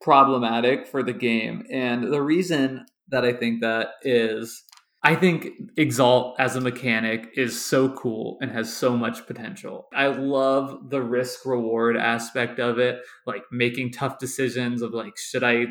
[0.00, 1.64] problematic for the game.
[1.70, 4.64] And the reason that I think that is
[5.04, 9.88] I think Exalt as a mechanic is so cool and has so much potential.
[9.92, 15.42] I love the risk reward aspect of it, like making tough decisions of like, should
[15.42, 15.66] I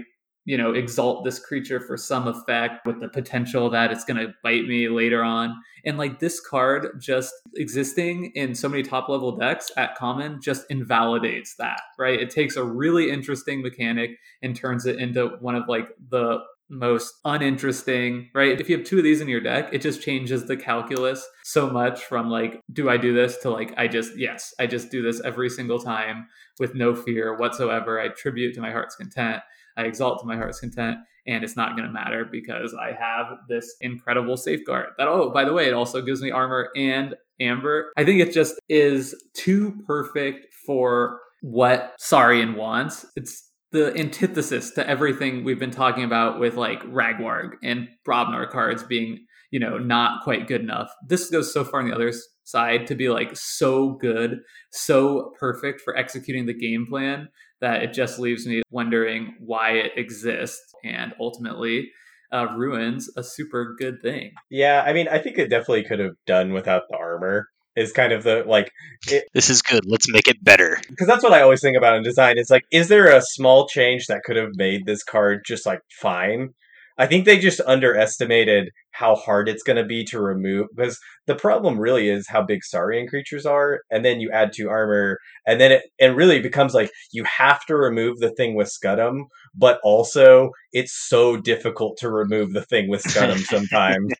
[0.45, 4.33] you know, exalt this creature for some effect with the potential that it's going to
[4.43, 5.55] bite me later on.
[5.85, 10.65] And like this card just existing in so many top level decks at common just
[10.69, 12.19] invalidates that, right?
[12.19, 16.39] It takes a really interesting mechanic and turns it into one of like the
[16.71, 18.60] most uninteresting, right?
[18.60, 21.69] If you have two of these in your deck, it just changes the calculus so
[21.69, 25.01] much from like, do I do this to like, I just, yes, I just do
[25.03, 26.27] this every single time
[26.60, 27.99] with no fear whatsoever.
[27.99, 29.43] I tribute to my heart's content.
[29.75, 33.38] I exalt to my heart's content, and it's not going to matter because I have
[33.49, 34.88] this incredible safeguard.
[34.97, 37.91] That oh, by the way, it also gives me armor and amber.
[37.97, 43.05] I think it just is too perfect for what Saurian wants.
[43.15, 48.84] It's the antithesis to everything we've been talking about with like Ragwarg and Brobnar cards
[48.84, 50.91] being, you know, not quite good enough.
[51.07, 52.12] This goes so far on the other
[52.43, 54.39] side to be like so good,
[54.71, 57.29] so perfect for executing the game plan
[57.62, 61.91] that it just leaves me wondering why it exists and ultimately
[62.34, 64.31] uh, ruins a super good thing.
[64.49, 67.47] Yeah, I mean, I think it definitely could have done without the armor.
[67.75, 68.71] Is kind of the like.
[69.07, 69.86] It, this is good.
[69.86, 70.79] Let's make it better.
[70.89, 72.38] Because that's what I always think about in design.
[72.38, 75.79] Is like, is there a small change that could have made this card just like
[75.89, 76.49] fine?
[76.97, 81.36] I think they just underestimated how hard it's going to be to remove because the
[81.36, 85.60] problem really is how big Saurian creatures are, and then you add two armor, and
[85.60, 89.23] then it and really becomes like you have to remove the thing with Scutum,
[89.55, 94.13] but also it's so difficult to remove the thing with Scutum sometimes.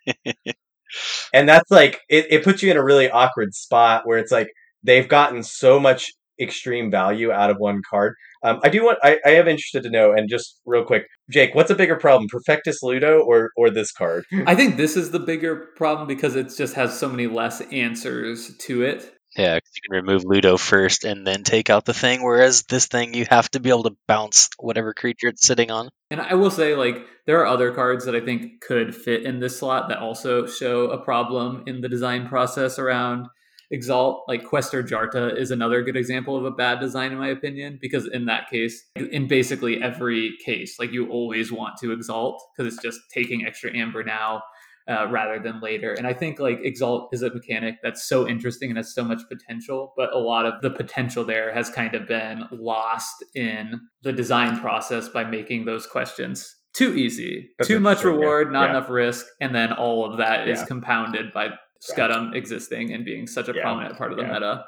[1.34, 4.50] And that's like it, it puts you in a really awkward spot where it's like
[4.84, 8.16] they've gotten so much extreme value out of one card.
[8.44, 8.98] Um, I do want.
[9.04, 12.28] I, I am interested to know, and just real quick, Jake, what's a bigger problem,
[12.28, 14.26] Perfectus Ludo or or this card?
[14.48, 18.56] I think this is the bigger problem because it just has so many less answers
[18.58, 19.14] to it.
[19.38, 23.14] Yeah, you can remove Ludo first and then take out the thing, whereas this thing
[23.14, 25.90] you have to be able to bounce whatever creature it's sitting on.
[26.10, 29.40] And I will say, like, there are other cards that I think could fit in
[29.40, 33.28] this slot that also show a problem in the design process around
[33.72, 37.80] Exalt, like Questor Jarta, is another good example of a bad design, in my opinion,
[37.82, 42.74] because in that case, in basically every case, like you always want to Exalt because
[42.74, 44.44] it's just taking extra amber now
[44.92, 45.94] uh, rather than later.
[45.94, 49.22] And I think like Exalt is a mechanic that's so interesting and has so much
[49.30, 54.12] potential, but a lot of the potential there has kind of been lost in the
[54.12, 58.78] design process by making those questions too easy, that's too much reward, not yeah.
[58.78, 60.54] enough risk, and then all of that yeah.
[60.54, 61.50] is compounded by
[61.82, 63.62] Scutum existing and being such a yeah.
[63.62, 64.64] prominent part of the meta.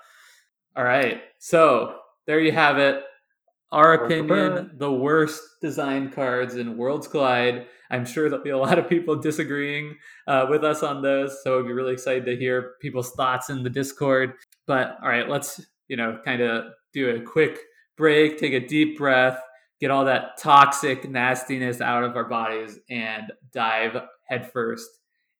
[0.75, 1.21] All right.
[1.39, 3.03] So there you have it.
[3.71, 7.67] Our opinion, the worst designed cards in Worlds Collide.
[7.93, 11.43] I'm sure there'll be a lot of people disagreeing uh, with us on those.
[11.43, 14.33] So I'd be really excited to hear people's thoughts in the Discord.
[14.65, 17.59] But all right, let's, you know, kind of do a quick
[17.95, 19.39] break, take a deep breath,
[19.79, 24.89] get all that toxic nastiness out of our bodies, and dive headfirst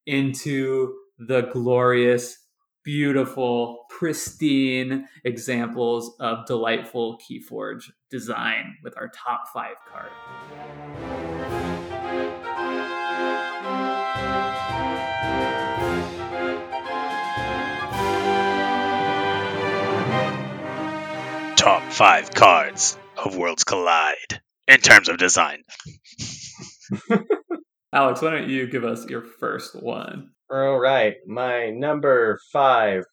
[0.06, 2.38] into the glorious,
[2.84, 11.13] beautiful, pristine examples of delightful Keyforge design with our top five card.
[21.64, 25.64] Top five cards of Worlds Collide in terms of design.
[27.94, 30.32] Alex, why don't you give us your first one?
[30.52, 33.06] All right, my number five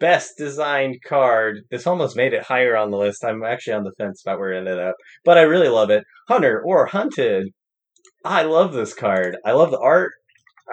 [0.00, 1.58] best designed card.
[1.70, 3.22] This almost made it higher on the list.
[3.22, 6.04] I'm actually on the fence about where it ended up, but I really love it.
[6.28, 7.48] Hunter or Hunted.
[8.24, 9.36] I love this card.
[9.44, 10.12] I love the art.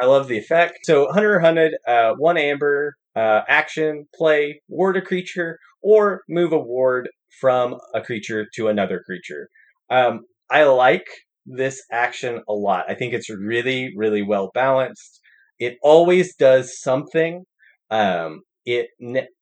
[0.01, 0.85] I love the effect.
[0.85, 6.53] So Hunter or Hunted, uh, one amber, uh, action, play, ward a creature, or move
[6.53, 9.49] a ward from a creature to another creature.
[9.89, 11.05] Um, I like
[11.45, 12.85] this action a lot.
[12.89, 15.21] I think it's really, really well balanced.
[15.59, 17.43] It always does something.
[17.89, 18.87] Um, it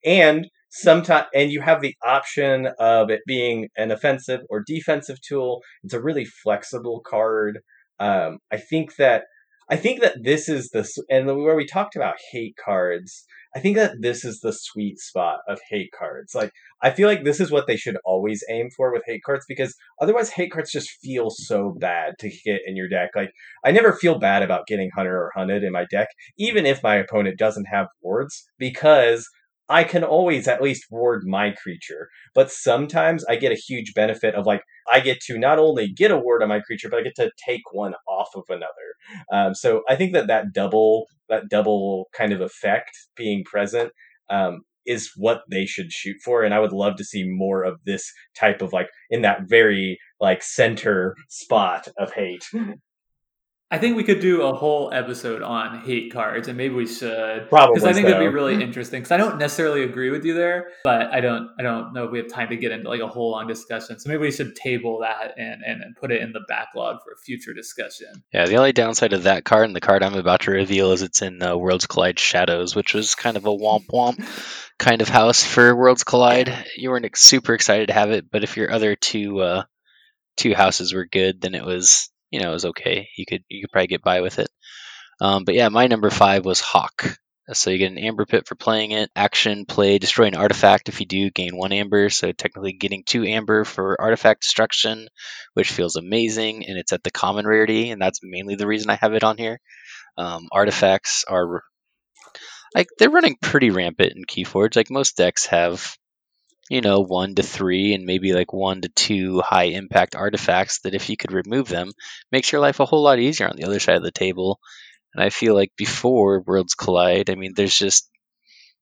[0.05, 5.61] and sometimes and you have the option of it being an offensive or defensive tool.
[5.83, 7.59] It's a really flexible card.
[7.99, 9.23] Um, I think that
[9.69, 13.25] I think that this is the and where we talked about hate cards.
[13.55, 16.33] I think that this is the sweet spot of hate cards.
[16.33, 19.45] Like I feel like this is what they should always aim for with hate cards
[19.47, 23.11] because otherwise hate cards just feel so bad to get in your deck.
[23.15, 23.31] Like
[23.63, 26.95] I never feel bad about getting hunter or hunted in my deck, even if my
[26.95, 29.27] opponent doesn't have wards, because
[29.73, 32.09] I can always at least ward my creature.
[32.35, 36.11] But sometimes I get a huge benefit of like I get to not only get
[36.11, 38.69] a ward on my creature, but I get to take one off of another.
[39.31, 43.91] Um, so I think that that double that double kind of effect being present
[44.29, 46.43] um, is what they should shoot for.
[46.43, 49.97] And I would love to see more of this type of like in that very
[50.19, 52.45] like center spot of hate.
[53.73, 57.49] I think we could do a whole episode on hate cards, and maybe we should.
[57.49, 58.11] Probably because I think so.
[58.11, 59.01] it'd be really interesting.
[59.01, 61.49] Because I don't necessarily agree with you there, but I don't.
[61.57, 63.99] I don't know if we have time to get into like a whole long discussion.
[63.99, 67.13] So maybe we should table that and and, and put it in the backlog for
[67.13, 68.09] a future discussion.
[68.31, 71.01] Yeah, the only downside of that card and the card I'm about to reveal is
[71.01, 74.23] it's in uh, Worlds Collide Shadows, which was kind of a womp womp
[74.77, 76.53] kind of house for Worlds Collide.
[76.77, 79.63] You weren't super excited to have it, but if your other two uh,
[80.37, 83.09] two houses were good, then it was you know, it was okay.
[83.15, 84.49] You could you could probably get by with it.
[85.21, 87.15] Um, but yeah, my number five was Hawk.
[87.51, 89.11] So you get an amber pit for playing it.
[89.15, 90.89] Action, play, destroy an artifact.
[90.89, 92.09] If you do, gain one amber.
[92.09, 95.09] So technically getting two amber for artifact destruction,
[95.53, 96.65] which feels amazing.
[96.65, 99.37] And it's at the common rarity, and that's mainly the reason I have it on
[99.37, 99.59] here.
[100.17, 101.61] Um, artifacts are
[102.73, 104.75] like they're running pretty rampant in Keyforge.
[104.75, 105.95] Like most decks have
[106.69, 110.95] you know, one to three and maybe like one to two high impact artifacts that
[110.95, 111.91] if you could remove them,
[112.31, 114.59] makes your life a whole lot easier on the other side of the table.
[115.13, 118.09] And I feel like before Worlds Collide, I mean, there's just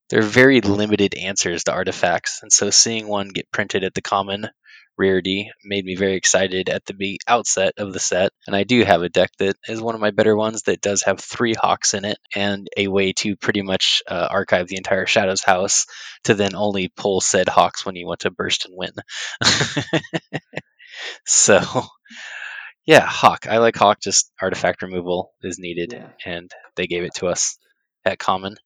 [0.08, 4.02] there are very limited answers to artifacts, and so seeing one get printed at the
[4.02, 4.48] common
[4.98, 8.32] rarity made me very excited at the outset of the set.
[8.46, 11.02] And I do have a deck that is one of my better ones that does
[11.02, 15.06] have three hawks in it and a way to pretty much uh, archive the entire
[15.06, 15.86] Shadows house
[16.24, 18.92] to then only pull said hawks when you want to burst and win.
[21.26, 21.60] so.
[22.84, 23.46] Yeah, Hawk.
[23.48, 24.00] I like Hawk.
[24.00, 26.08] Just artifact removal is needed, yeah.
[26.24, 27.56] and they gave it to us
[28.04, 28.56] at common.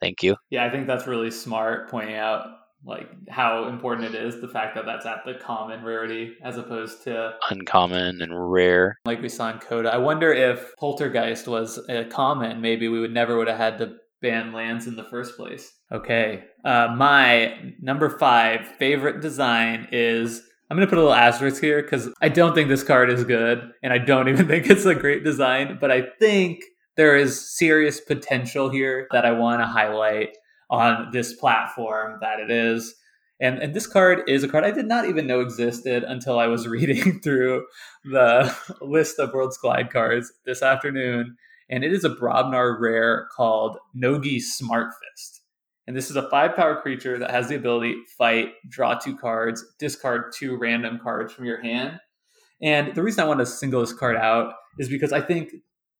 [0.00, 0.36] Thank you.
[0.50, 2.48] Yeah, I think that's really smart pointing out
[2.84, 7.02] like how important it is the fact that that's at the common rarity as opposed
[7.04, 8.98] to uncommon and rare.
[9.04, 9.90] like we saw in CotA.
[9.90, 13.96] I wonder if poltergeist was a common maybe we would never would have had to
[14.20, 15.72] ban lands in the first place.
[15.90, 21.60] Okay uh, my number five favorite design is i'm going to put a little asterisk
[21.60, 24.84] here because i don't think this card is good and i don't even think it's
[24.84, 26.62] a great design but i think
[26.96, 30.36] there is serious potential here that i want to highlight
[30.72, 32.96] on this platform that it is.
[33.38, 36.46] And, and this card is a card I did not even know existed until I
[36.46, 37.66] was reading through
[38.04, 41.36] the list of Worlds Collide cards this afternoon.
[41.68, 45.40] And it is a Brobnar rare called Nogi Smartfist.
[45.86, 49.64] And this is a five power creature that has the ability fight, draw two cards,
[49.78, 51.98] discard two random cards from your hand.
[52.62, 55.50] And the reason I want to single this card out is because I think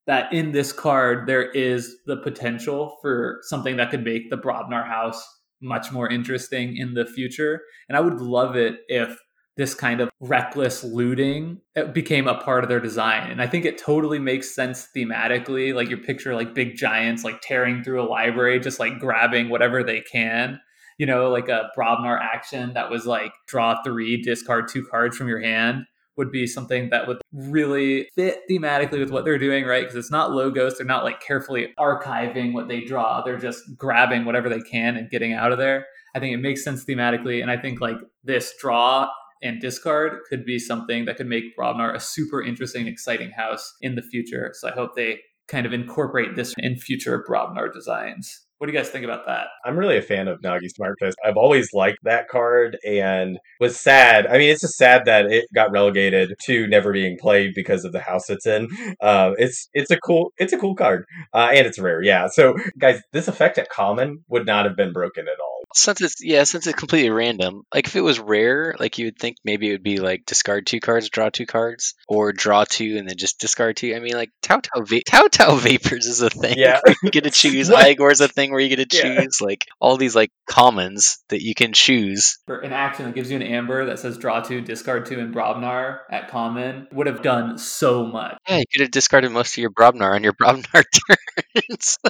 [0.06, 4.86] that in this card there is the potential for something that could make the Brobnar
[4.86, 5.24] house
[5.60, 7.62] much more interesting in the future.
[7.88, 9.16] And I would love it if
[9.56, 13.30] this kind of reckless looting uh, became a part of their design.
[13.30, 15.74] And I think it totally makes sense thematically.
[15.74, 19.84] Like you picture like big giants like tearing through a library, just like grabbing whatever
[19.84, 20.58] they can.
[20.98, 25.28] You know, like a Brobnar action that was like draw three, discard two cards from
[25.28, 25.84] your hand
[26.16, 29.82] would be something that would really fit thematically with what they're doing, right?
[29.82, 30.76] Because it's not logos.
[30.76, 33.22] They're not like carefully archiving what they draw.
[33.22, 35.86] They're just grabbing whatever they can and getting out of there.
[36.14, 37.40] I think it makes sense thematically.
[37.40, 39.08] And I think like this draw
[39.42, 43.94] and discard could be something that could make Brobnar a super interesting, exciting house in
[43.94, 44.52] the future.
[44.54, 48.46] So I hope they kind of incorporate this in future Brobnar designs.
[48.62, 49.48] What do you guys think about that?
[49.64, 51.14] I'm really a fan of Nogi Smartfist.
[51.24, 54.24] I've always liked that card and was sad.
[54.28, 57.90] I mean, it's just sad that it got relegated to never being played because of
[57.90, 58.68] the house it's in.
[59.00, 62.04] Uh, it's it's a cool it's a cool card uh, and it's rare.
[62.04, 62.28] Yeah.
[62.28, 66.22] So guys, this effect at common would not have been broken at all since it's
[66.22, 67.62] yeah, since it's completely random.
[67.74, 70.66] Like if it was rare, like you would think maybe it would be like discard
[70.66, 73.94] two cards, draw two cards, or draw two and then just discard two.
[73.94, 76.58] I mean, like Tau Tau va- Tautau Vapors is a thing.
[76.58, 77.70] Yeah, you get to choose.
[77.70, 79.46] Eyegor is a thing where you get to choose yeah.
[79.46, 82.38] like all these like commons that you can choose.
[82.46, 85.34] For an action that gives you an amber that says draw two, discard two, and
[85.34, 88.36] Brobnar at common would have done so much.
[88.48, 90.84] Yeah, you could have discarded most of your Brobnar on your Brobnar
[91.54, 91.98] turns.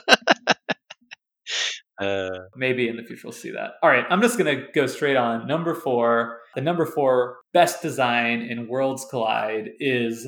[2.01, 3.73] Uh, Maybe in the future we'll see that.
[3.83, 5.47] All right, I'm just gonna go straight on.
[5.47, 10.27] Number four, the number four best design in Worlds Collide is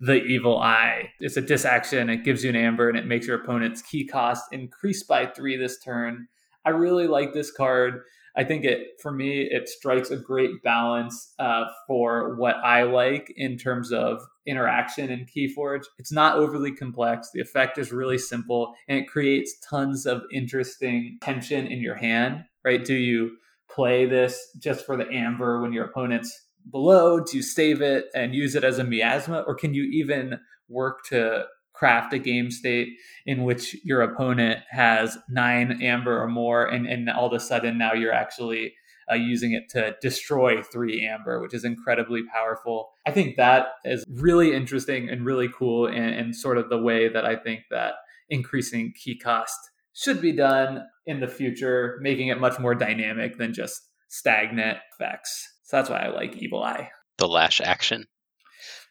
[0.00, 1.10] the Evil Eye.
[1.20, 2.08] It's a disaction.
[2.08, 5.56] It gives you an amber and it makes your opponent's key cost increase by three
[5.56, 6.28] this turn.
[6.64, 8.02] I really like this card.
[8.36, 13.32] I think it for me it strikes a great balance uh, for what I like
[13.36, 15.84] in terms of interaction in Keyforge.
[15.98, 17.30] It's not overly complex.
[17.34, 22.44] The effect is really simple, and it creates tons of interesting tension in your hand.
[22.64, 22.84] Right?
[22.84, 23.38] Do you
[23.68, 27.20] play this just for the amber when your opponent's below?
[27.20, 30.38] Do you save it and use it as a miasma, or can you even
[30.68, 32.88] work to craft a game state
[33.24, 37.78] in which your opponent has nine amber or more, and, and all of a sudden
[37.78, 38.74] now you're actually
[39.10, 42.90] uh, using it to destroy three amber, which is incredibly powerful.
[43.06, 47.08] I think that is really interesting and really cool, and, and sort of the way
[47.08, 47.94] that I think that
[48.28, 49.58] increasing key cost
[49.94, 55.48] should be done in the future, making it much more dynamic than just stagnant effects.
[55.68, 56.88] So that's why I like Evil Eye.
[57.18, 58.06] The lash action.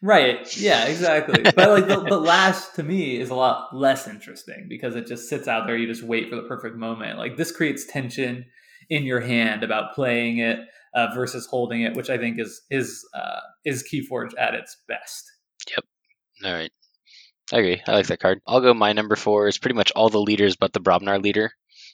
[0.00, 0.56] Right.
[0.56, 1.42] Yeah, exactly.
[1.42, 5.28] but like the, the last to me is a lot less interesting because it just
[5.28, 5.76] sits out there.
[5.76, 7.18] You just wait for the perfect moment.
[7.18, 8.44] Like this creates tension
[8.88, 10.60] in your hand about playing it
[10.94, 15.24] uh, versus holding it, which I think is is uh, is Keyforge at its best.
[15.68, 15.84] Yep.
[16.44, 16.70] All right.
[17.52, 17.82] I agree.
[17.88, 18.40] I like that card.
[18.46, 21.50] I'll go my number four is pretty much all the leaders but the Brobnar leader.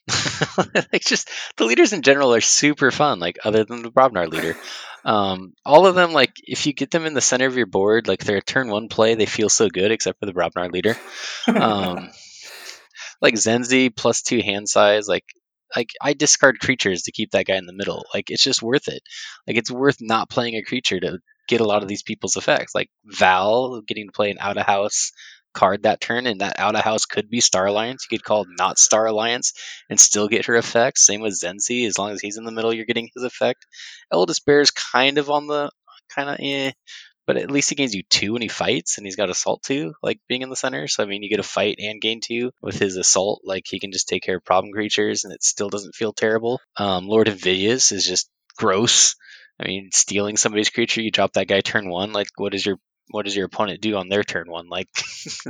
[0.93, 3.19] like just the leaders in general are super fun.
[3.19, 4.57] Like other than the Brobnar leader,
[5.05, 8.07] um, all of them like if you get them in the center of your board,
[8.09, 10.97] like they're a turn one play, they feel so good except for the Brobnar leader.
[11.47, 12.11] Um,
[13.23, 15.25] like Zenzi plus two hand size, like
[15.75, 18.05] like I discard creatures to keep that guy in the middle.
[18.13, 19.03] Like it's just worth it.
[19.47, 22.75] Like it's worth not playing a creature to get a lot of these people's effects.
[22.75, 25.13] Like Val getting to play an out of house
[25.55, 28.07] card that turn, and that out of house could be Star Alliance.
[28.11, 29.53] You could call not Star Alliance
[29.89, 30.99] and still get her effect.
[30.99, 33.65] Same with Zenzi, as long as he's in the middle, you're getting his effect.
[34.13, 35.71] Eldest Bear is kind of on the
[36.15, 36.73] kind of eh.
[37.27, 39.95] But at least he gains you two when he fights, and he's got assault two,
[40.03, 40.89] like being in the center.
[40.89, 43.41] So I mean, you get a fight and gain two with his assault.
[43.45, 46.61] Like he can just take care of problem creatures, and it still doesn't feel terrible.
[46.77, 48.29] Um, Lord Invidious is just
[48.59, 49.17] gross.
[49.59, 52.13] I mean, stealing somebody's creature, you drop that guy turn one.
[52.13, 52.79] Like, what is your
[53.11, 54.69] what does your opponent do on their turn one?
[54.69, 54.89] Like,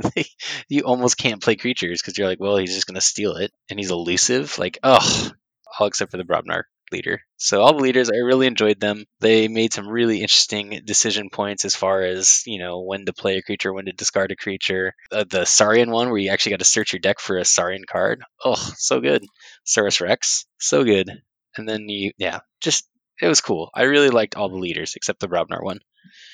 [0.69, 3.79] you almost can't play creatures because you're like, well, he's just gonna steal it, and
[3.79, 4.57] he's elusive.
[4.57, 5.31] Like, oh,
[5.79, 7.21] all except for the Brobnar leader.
[7.37, 9.05] So all the leaders, I really enjoyed them.
[9.19, 13.37] They made some really interesting decision points as far as you know when to play
[13.37, 14.93] a creature, when to discard a creature.
[15.11, 17.83] Uh, the Saurian one, where you actually got to search your deck for a Saurian
[17.89, 18.23] card.
[18.43, 19.25] Oh, so good.
[19.65, 21.09] Saurus Rex, so good.
[21.57, 22.87] And then you, yeah, just
[23.21, 23.69] it was cool.
[23.73, 25.79] I really liked all the leaders except the Brobnar one.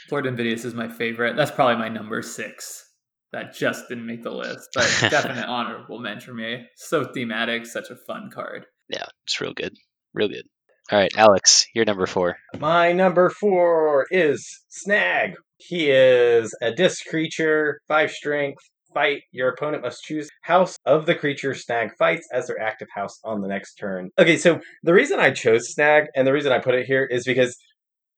[0.09, 1.35] Lord Invidious is my favorite.
[1.35, 2.87] That's probably my number six.
[3.31, 6.65] That just didn't make the list, but definite honorable mention for me.
[6.75, 8.65] So thematic, such a fun card.
[8.89, 9.73] Yeah, it's real good.
[10.13, 10.43] Real good.
[10.91, 12.37] All right, Alex, you're number four.
[12.59, 15.35] My number four is Snag.
[15.57, 18.61] He is a disc creature, five strength.
[18.93, 19.23] Fight.
[19.31, 23.41] Your opponent must choose house of the creature Snag fights as their active house on
[23.41, 24.09] the next turn.
[24.19, 27.23] Okay, so the reason I chose Snag and the reason I put it here is
[27.25, 27.55] because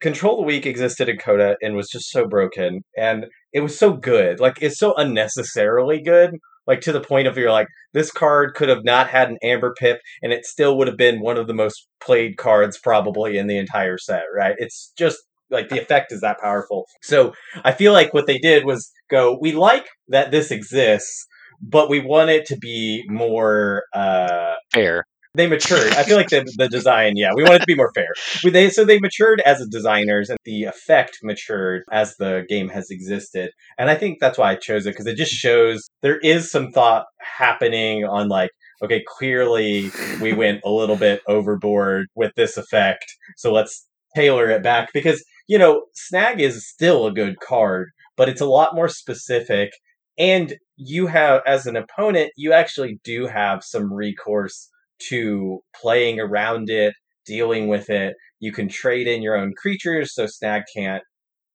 [0.02, 3.94] Control the Weak existed in CotA and was just so broken, and it was so
[3.94, 4.40] good.
[4.40, 8.70] Like it's so unnecessarily good like to the point of you're like this card could
[8.70, 11.54] have not had an amber pip and it still would have been one of the
[11.54, 15.18] most played cards probably in the entire set right it's just
[15.54, 17.34] like the effect is that powerful so
[17.64, 21.26] i feel like what they did was go we like that this exists
[21.62, 25.94] but we want it to be more uh fair they matured.
[25.94, 28.10] I feel like the the design, yeah, we want it to be more fair.
[28.44, 33.50] They so they matured as designers, and the effect matured as the game has existed.
[33.80, 36.72] And I think that's why I chose it because it just shows there is some
[36.72, 38.52] thought happening on like,
[38.84, 39.90] okay, clearly
[40.22, 45.24] we went a little bit overboard with this effect, so let's tailor it back because
[45.54, 49.70] you know snag is still a good card, but it's a lot more specific.
[50.18, 54.68] And you have, as an opponent, you actually do have some recourse
[55.10, 56.96] to playing around it,
[57.28, 58.16] dealing with it.
[58.40, 61.04] You can trade in your own creatures, so Snag can't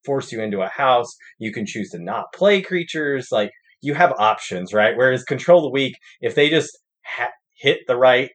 [0.06, 1.12] force you into a house.
[1.40, 3.28] You can choose to not play creatures.
[3.32, 3.50] Like
[3.82, 4.96] you have options, right?
[4.96, 6.70] Whereas Control the Weak, if they just
[7.04, 8.30] ha- hit the right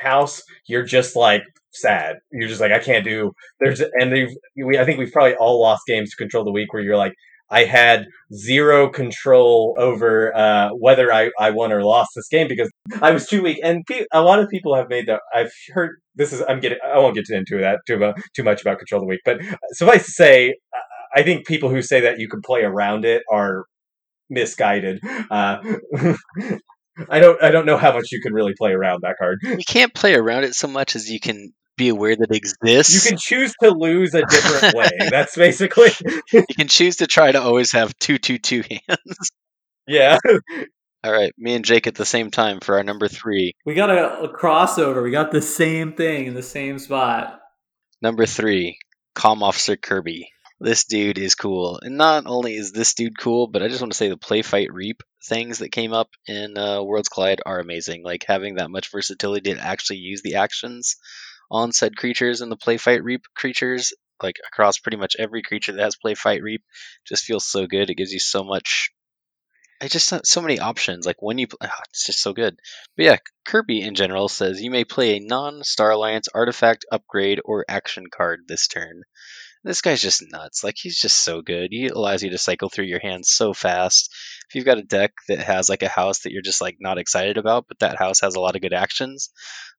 [0.00, 2.16] house, you're just like sad.
[2.32, 3.32] You're just like I can't do.
[3.60, 6.72] There's and they've we I think we've probably all lost games to Control the Weak
[6.72, 7.12] where you're like
[7.50, 12.70] I had zero control over uh, whether I, I won or lost this game because
[13.00, 13.58] I was too weak.
[13.62, 15.20] And pe- a lot of people have made that.
[15.34, 16.42] I've heard this is.
[16.48, 16.78] I'm getting.
[16.84, 19.40] I won't get into that too about, too much about control the Weak, But
[19.72, 20.54] suffice to say,
[21.14, 23.64] I think people who say that you can play around it are
[24.28, 25.00] misguided.
[25.30, 25.58] Uh,
[27.10, 27.42] I don't.
[27.42, 29.38] I don't know how much you can really play around that card.
[29.42, 33.04] You can't play around it so much as you can be aware that it exists.
[33.04, 34.90] You can choose to lose a different way.
[35.10, 35.90] That's basically.
[36.32, 39.30] you can choose to try to always have two, two, two hands.
[39.90, 40.18] Yeah.
[41.02, 43.54] All right, me and Jake at the same time for our number three.
[43.64, 45.02] We got a, a crossover.
[45.02, 47.40] We got the same thing in the same spot.
[48.02, 48.76] Number three,
[49.14, 49.42] Com.
[49.42, 50.28] Officer Kirby.
[50.60, 51.80] This dude is cool.
[51.82, 54.42] And not only is this dude cool, but I just want to say the play
[54.42, 58.02] fight reap things that came up in uh, Worlds Collide are amazing.
[58.04, 60.96] Like having that much versatility to actually use the actions
[61.50, 63.92] on said creatures and the play fight reap creatures,
[64.22, 66.62] like across pretty much every creature that has play fight reap,
[67.06, 67.90] just feels so good.
[67.90, 68.90] It gives you so much.
[69.80, 71.06] I just so many options.
[71.06, 72.58] Like when you, oh, it's just so good.
[72.96, 77.64] But yeah, Kirby in general says you may play a non-Star Alliance artifact, upgrade, or
[77.68, 79.02] action card this turn.
[79.64, 80.62] This guy's just nuts.
[80.62, 81.68] Like he's just so good.
[81.70, 84.14] He allows you to cycle through your hands so fast.
[84.48, 86.98] If you've got a deck that has like a house that you're just like not
[86.98, 89.30] excited about, but that house has a lot of good actions,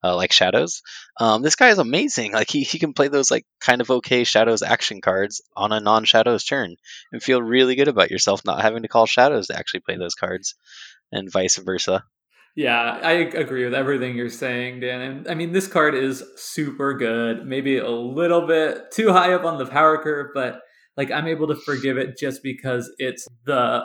[0.03, 0.81] uh, like Shadows,
[1.19, 2.33] um, this guy is amazing.
[2.33, 5.79] Like he, he can play those like kind of okay Shadows action cards on a
[5.79, 6.75] non-Shadows turn
[7.11, 10.15] and feel really good about yourself not having to call Shadows to actually play those
[10.15, 10.55] cards,
[11.11, 12.03] and vice versa.
[12.55, 15.01] Yeah, I agree with everything you're saying, Dan.
[15.01, 17.45] And I mean, this card is super good.
[17.45, 20.59] Maybe a little bit too high up on the power curve, but
[20.97, 23.83] like I'm able to forgive it just because it's the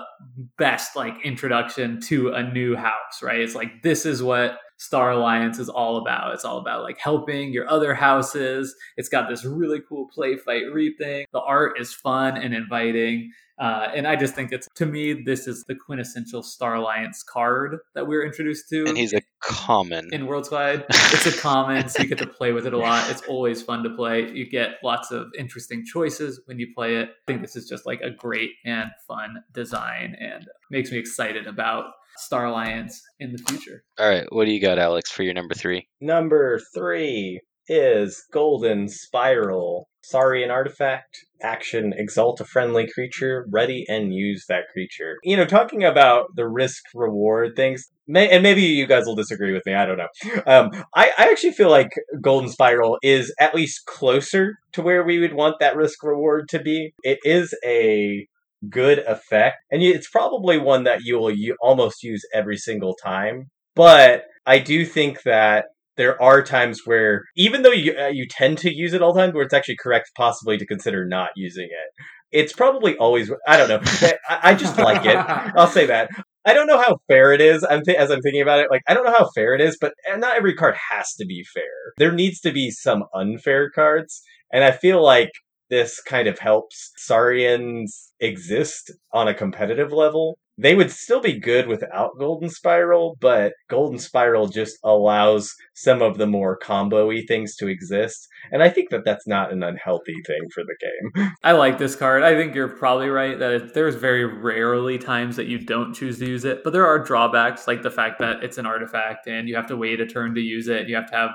[0.58, 3.38] best like introduction to a new house, right?
[3.38, 6.34] It's like this is what Star Alliance is all about.
[6.34, 8.74] It's all about like helping your other houses.
[8.96, 11.26] It's got this really cool play fight read thing.
[11.32, 13.32] The art is fun and inviting.
[13.56, 17.78] Uh, and I just think it's to me, this is the quintessential Star Alliance card
[17.94, 18.84] that we are introduced to.
[18.86, 20.84] And he's a common in Worlds Collide.
[20.90, 23.08] It's a common, so you get to play with it a lot.
[23.10, 24.28] It's always fun to play.
[24.28, 27.10] You get lots of interesting choices when you play it.
[27.10, 31.46] I think this is just like a great and fun design, and makes me excited
[31.46, 33.82] about Star Alliance in the future.
[33.98, 35.88] All right, what do you got, Alex, for your number three?
[36.00, 39.88] Number three is Golden Spiral.
[40.02, 45.16] Sorry, an artifact, action, exalt a friendly creature, ready and use that creature.
[45.22, 49.54] You know, talking about the risk reward things, may, and maybe you guys will disagree
[49.54, 50.42] with me, I don't know.
[50.46, 55.18] Um, I, I actually feel like Golden Spiral is at least closer to where we
[55.18, 56.92] would want that risk reward to be.
[57.02, 58.26] It is a
[58.70, 63.50] good effect, and it's probably one that you will you almost use every single time.
[63.74, 68.58] But I do think that there are times where even though you uh, you tend
[68.58, 71.66] to use it all the time where it's actually correct possibly to consider not using
[71.66, 72.04] it
[72.34, 73.80] it's probably always i don't know.
[74.28, 75.16] I, I, just like it.
[75.56, 76.10] I'll say that.
[76.44, 77.64] I don't know how fair it is.
[77.68, 79.78] I'm th- as i'm thinking about it like i don't know how fair it is
[79.80, 81.94] but not every card has to be fair.
[81.96, 84.20] There needs to be some unfair cards.
[84.52, 85.30] And i feel like
[85.74, 91.66] this kind of helps saurians exist on a competitive level they would still be good
[91.66, 97.66] without Golden Spiral, but Golden Spiral just allows some of the more combo-y things to
[97.66, 101.32] exist, and I think that that's not an unhealthy thing for the game.
[101.42, 102.22] I like this card.
[102.22, 106.26] I think you're probably right that there's very rarely times that you don't choose to
[106.26, 109.56] use it, but there are drawbacks like the fact that it's an artifact and you
[109.56, 110.88] have to wait a turn to use it.
[110.88, 111.30] You have to have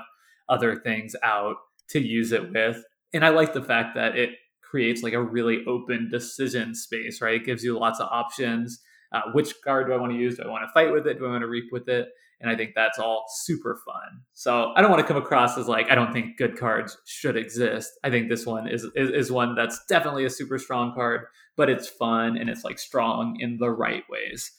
[0.48, 1.56] other things out
[1.90, 2.82] to use it with.
[3.12, 4.30] And I like the fact that it
[4.62, 7.40] creates like a really open decision space, right?
[7.40, 8.80] It gives you lots of options
[9.12, 10.36] uh, which card do I want to use?
[10.36, 11.18] Do I want to fight with it?
[11.18, 12.08] Do I want to reap with it?
[12.40, 14.22] And I think that's all super fun.
[14.32, 17.36] So I don't want to come across as like I don't think good cards should
[17.36, 17.90] exist.
[18.02, 21.68] I think this one is, is is one that's definitely a super strong card, but
[21.68, 24.52] it's fun and it's like strong in the right ways.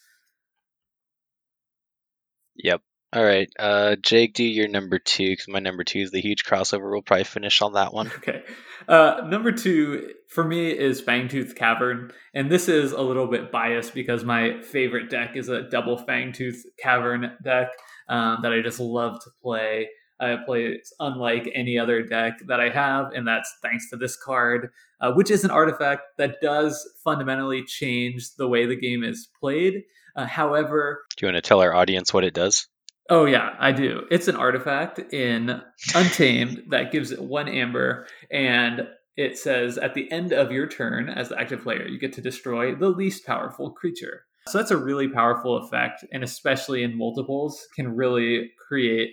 [2.56, 2.82] Yep.
[3.14, 6.46] All right, uh, Jake, do your number two because my number two is the huge
[6.46, 6.90] crossover.
[6.90, 8.08] We'll probably finish on that one.
[8.18, 8.44] Okay.
[8.88, 13.94] Uh, number two for me is Fangtooth Cavern, and this is a little bit biased
[13.94, 17.70] because my favorite deck is a double Fangtooth Cavern deck
[18.08, 19.90] um, that I just love to play.
[20.20, 24.16] I play it unlike any other deck that I have, and that's thanks to this
[24.16, 24.70] card,
[25.02, 29.84] uh, which is an artifact that does fundamentally change the way the game is played.
[30.16, 32.68] Uh, however, do you want to tell our audience what it does?
[33.12, 34.06] Oh yeah, I do.
[34.10, 35.62] It's an artifact in
[35.94, 38.88] Untamed that gives it one amber, and
[39.18, 42.22] it says at the end of your turn as the active player, you get to
[42.22, 44.22] destroy the least powerful creature.
[44.48, 49.10] So that's a really powerful effect, and especially in multiples, can really create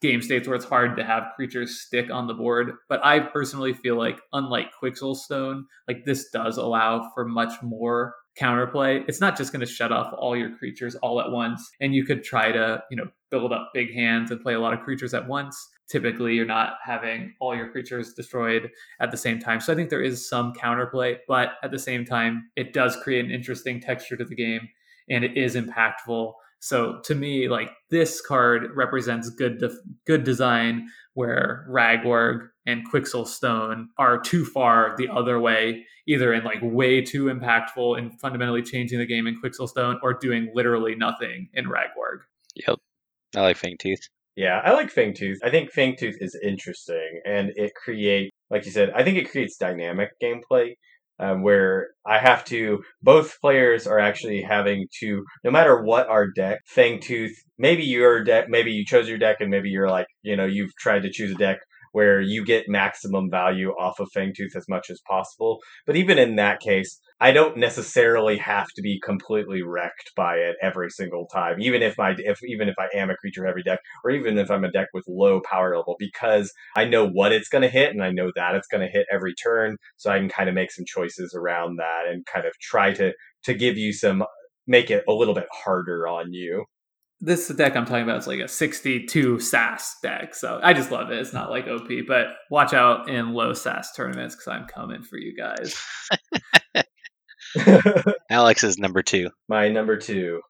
[0.00, 2.72] game states where it's hard to have creatures stick on the board.
[2.88, 8.14] But I personally feel like, unlike Quixxle Stone, like this does allow for much more
[8.40, 9.04] counterplay.
[9.08, 11.70] It's not just going to shut off all your creatures all at once.
[11.80, 14.72] And you could try to, you know, build up big hands and play a lot
[14.72, 15.68] of creatures at once.
[15.90, 18.70] Typically, you're not having all your creatures destroyed
[19.00, 19.60] at the same time.
[19.60, 23.24] So I think there is some counterplay, but at the same time, it does create
[23.24, 24.68] an interesting texture to the game
[25.10, 26.32] and it is impactful.
[26.60, 29.62] So to me, like this card represents good
[30.06, 36.44] good design, where Ragwarg and Quixxle Stone are too far the other way, either in
[36.44, 40.94] like way too impactful and fundamentally changing the game in Quixxle Stone, or doing literally
[40.94, 42.20] nothing in Ragwarg.
[42.54, 42.78] Yep,
[43.36, 44.08] I like Fangtooth.
[44.36, 45.38] Yeah, I like Fangtooth.
[45.44, 49.56] I think Fangtooth is interesting, and it creates, like you said, I think it creates
[49.56, 50.74] dynamic gameplay
[51.18, 56.26] um, where I have to, both players are actually having to, no matter what our
[56.28, 60.36] deck, Fangtooth, maybe your deck, maybe you chose your deck and maybe you're like, you
[60.36, 61.60] know, you've tried to choose a deck
[61.92, 65.60] where you get maximum value off of Fangtooth as much as possible.
[65.86, 70.56] But even in that case, I don't necessarily have to be completely wrecked by it
[70.60, 73.78] every single time, even if my if even if I am a creature heavy deck,
[74.04, 77.48] or even if I'm a deck with low power level, because I know what it's
[77.48, 80.18] going to hit and I know that it's going to hit every turn, so I
[80.18, 83.12] can kind of make some choices around that and kind of try to
[83.44, 84.24] to give you some
[84.66, 86.64] make it a little bit harder on you
[87.24, 90.34] this deck I'm talking about is like a 62 SAS deck.
[90.34, 91.18] So I just love it.
[91.20, 95.18] It's not like OP, but watch out in low SAS tournaments because I'm coming for
[95.18, 95.76] you guys.
[98.30, 99.30] Alex is number two.
[99.48, 100.40] My number two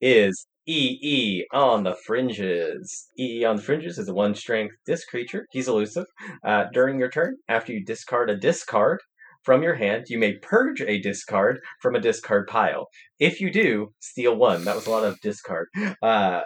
[0.00, 3.08] is EE on the Fringes.
[3.18, 5.46] EE on the Fringes is a one strength disc creature.
[5.50, 6.06] He's elusive.
[6.44, 9.00] Uh, during your turn, after you discard a discard
[9.44, 12.88] from your hand, you may purge a discard from a discard pile.
[13.18, 14.64] If you do, steal one.
[14.64, 15.68] That was a lot of discard.
[16.02, 16.42] Uh,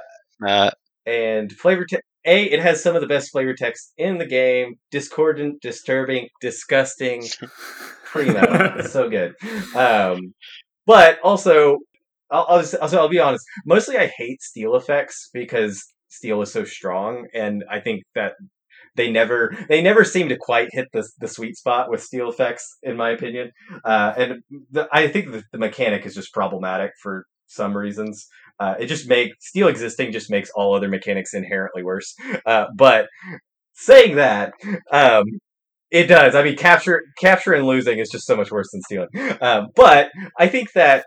[0.46, 0.70] uh,
[1.07, 2.05] and flavor text.
[2.24, 4.74] A, it has some of the best flavor text in the game.
[4.90, 7.24] Discordant, disturbing, disgusting,
[8.05, 8.82] primo.
[8.82, 9.34] so good.
[9.74, 10.34] Um,
[10.84, 11.78] but also,
[12.30, 13.44] I'll, I'll, just, also, I'll be honest.
[13.64, 18.32] Mostly, I hate steel effects because steel is so strong, and I think that
[18.97, 22.76] they never they never seem to quite hit the the sweet spot with steel effects,
[22.82, 23.51] in my opinion.
[23.84, 28.26] Uh, and the, I think the, the mechanic is just problematic for some reasons.
[28.61, 32.14] Uh, it just makes steel existing just makes all other mechanics inherently worse.
[32.45, 33.09] Uh, but
[33.74, 34.53] saying that,
[34.91, 35.24] um,
[35.91, 36.34] It does.
[36.34, 39.09] I mean, capture, capture, and losing is just so much worse than stealing.
[39.41, 41.07] Um, but I think that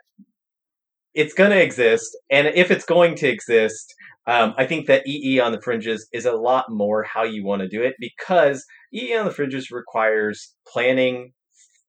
[1.13, 3.93] it's going to exist, and if it's going to exist,
[4.27, 7.61] um, I think that EE on the fringes is a lot more how you want
[7.61, 8.63] to do it because
[8.93, 11.33] EE on the fringes requires planning.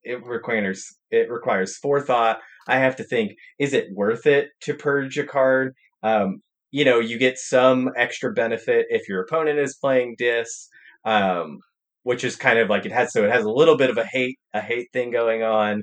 [0.02, 2.38] It requires it requires forethought.
[2.68, 5.74] I have to think: is it worth it to purge a card?
[6.02, 10.68] Um, you know, you get some extra benefit if your opponent is playing Dis,
[11.04, 11.58] um,
[12.02, 13.12] which is kind of like it has.
[13.12, 15.82] So it has a little bit of a hate a hate thing going on.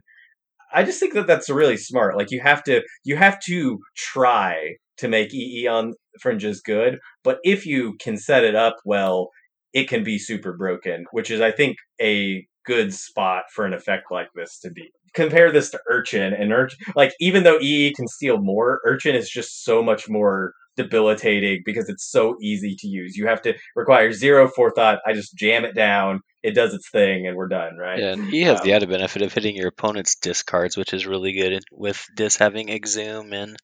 [0.74, 2.18] I just think that that's really smart.
[2.18, 7.40] Like you have to you have to try to make EE on fringes good, but
[7.44, 9.30] if you can set it up well,
[9.74, 14.06] it can be super broken, which is I think a good spot for an effect
[14.12, 14.92] like this to be.
[15.14, 19.30] Compare this to Urchin and Urchin like even though EE can steal more, Urchin is
[19.30, 23.18] just so much more debilitating because it's so easy to use.
[23.18, 25.00] You have to require zero forethought.
[25.06, 28.00] I just jam it down, it does its thing, and we're done, right?
[28.00, 31.06] Yeah, and he has um, the added benefit of hitting your opponent's discards, which is
[31.06, 33.58] really good with Dis having Exhume and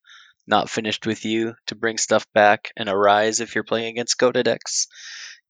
[0.47, 4.43] not finished with you to bring stuff back, and Arise if you're playing against CotA
[4.43, 4.87] decks.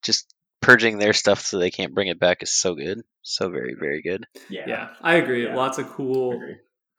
[0.02, 3.02] Just purging their stuff so they can't bring it back is so good.
[3.22, 4.26] So very, very good.
[4.50, 4.64] Yeah.
[4.68, 4.90] Yeah.
[5.02, 5.46] I agree.
[5.46, 5.56] Yeah.
[5.56, 6.40] Lots of cool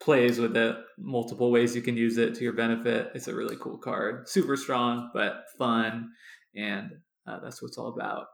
[0.00, 3.10] plays with it, multiple ways you can use it to your benefit.
[3.14, 4.28] It's a really cool card.
[4.28, 6.10] Super strong, but fun.
[6.54, 6.90] And
[7.26, 8.26] uh, that's what it's all about.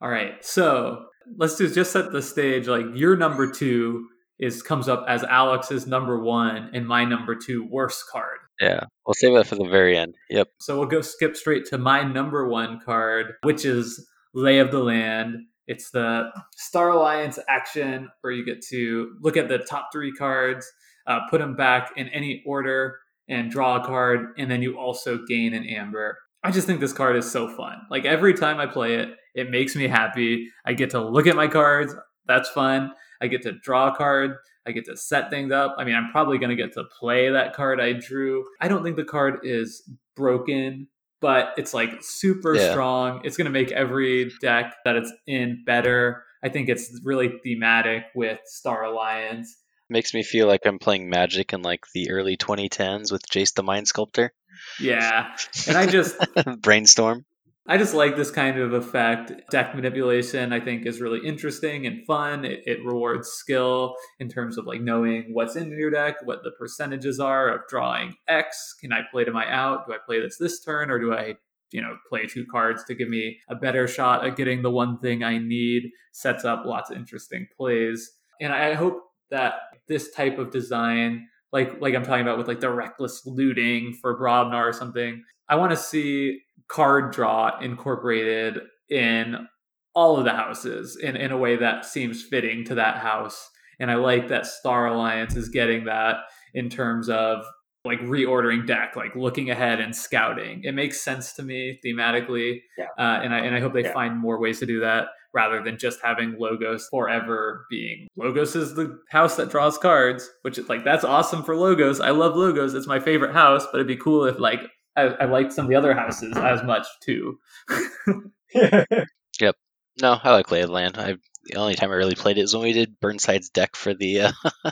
[0.00, 0.44] All right.
[0.44, 2.66] So let's just, just set the stage.
[2.66, 7.66] Like your number two is comes up as Alex's number one and my number two
[7.70, 8.38] worst card.
[8.60, 10.14] Yeah, we'll save that for the very end.
[10.30, 10.48] Yep.
[10.60, 14.78] So we'll go skip straight to my number one card, which is Lay of the
[14.78, 15.36] Land.
[15.66, 20.70] It's the Star Alliance action where you get to look at the top three cards,
[21.06, 22.98] uh, put them back in any order,
[23.28, 26.18] and draw a card, and then you also gain an amber.
[26.44, 27.78] I just think this card is so fun.
[27.90, 30.48] Like every time I play it, it makes me happy.
[30.64, 31.94] I get to look at my cards.
[32.26, 32.92] That's fun.
[33.20, 34.36] I get to draw a card.
[34.66, 35.76] I get to set things up.
[35.78, 38.44] I mean, I'm probably going to get to play that card I drew.
[38.60, 40.88] I don't think the card is broken,
[41.20, 42.72] but it's like super yeah.
[42.72, 43.20] strong.
[43.24, 46.24] It's going to make every deck that it's in better.
[46.42, 49.56] I think it's really thematic with Star Alliance.
[49.88, 53.62] Makes me feel like I'm playing Magic in like the early 2010s with Jace the
[53.62, 54.32] Mind Sculptor.
[54.80, 55.36] Yeah.
[55.68, 56.16] And I just
[56.60, 57.24] brainstorm.
[57.68, 59.32] I just like this kind of effect.
[59.50, 62.44] Deck manipulation, I think, is really interesting and fun.
[62.44, 66.52] It, it, rewards skill in terms of like knowing what's in your deck, what the
[66.52, 68.74] percentages are of drawing X.
[68.80, 69.86] Can I play to my out?
[69.86, 71.34] Do I play this this turn, or do I,
[71.72, 74.98] you know, play two cards to give me a better shot at getting the one
[74.98, 75.90] thing I need?
[76.12, 79.54] Sets up lots of interesting plays, and I hope that
[79.88, 84.18] this type of design like like I'm talking about with like the reckless looting for
[84.18, 85.24] Brobnar or something.
[85.48, 88.60] I want to see card draw incorporated
[88.90, 89.46] in
[89.94, 93.48] all of the houses in, in a way that seems fitting to that house.
[93.80, 96.16] And I like that Star Alliance is getting that
[96.54, 97.44] in terms of
[97.86, 100.62] like reordering deck, like looking ahead and scouting.
[100.64, 102.86] It makes sense to me thematically, yeah.
[102.98, 103.92] uh, and I and I hope they yeah.
[103.92, 108.74] find more ways to do that rather than just having Logos forever being Logos is
[108.74, 112.00] the house that draws cards, which is like that's awesome for Logos.
[112.00, 113.64] I love Logos; it's my favorite house.
[113.66, 116.62] But it'd be cool if like I, I liked some of the other houses as
[116.62, 117.38] much too.
[118.54, 119.54] yep.
[120.00, 120.96] No, I like Lay of Land.
[120.98, 123.94] I the only time I really played it is when we did Burnside's deck for
[123.94, 124.32] the uh,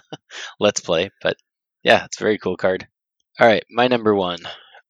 [0.61, 1.11] Let's Play.
[1.23, 1.37] But
[1.83, 2.87] yeah, it's a very cool card.
[3.39, 4.41] All right, my number one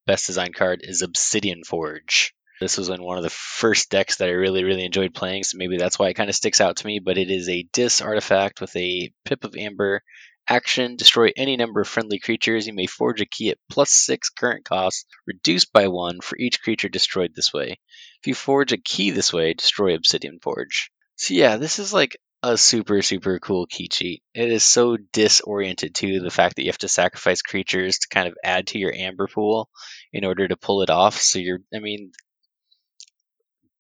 [0.07, 2.35] best design card is Obsidian Forge.
[2.61, 5.59] This was in one of the first decks that I really, really enjoyed playing, so
[5.59, 7.01] maybe that's why it kind of sticks out to me.
[7.01, 10.03] But it is a Dis artifact with a Pip of Amber
[10.49, 12.67] Action, destroy any number of friendly creatures.
[12.67, 16.61] You may forge a key at plus 6 current cost, reduced by 1 for each
[16.61, 17.79] creature destroyed this way.
[18.21, 20.91] If you forge a key this way, destroy Obsidian Forge.
[21.17, 24.23] So yeah, this is like a super, super cool key cheat.
[24.35, 28.29] It is so disoriented to the fact that you have to sacrifice creatures to kind
[28.29, 29.71] of add to your amber pool
[30.13, 31.19] in order to pull it off.
[31.23, 32.13] So you're, I mean,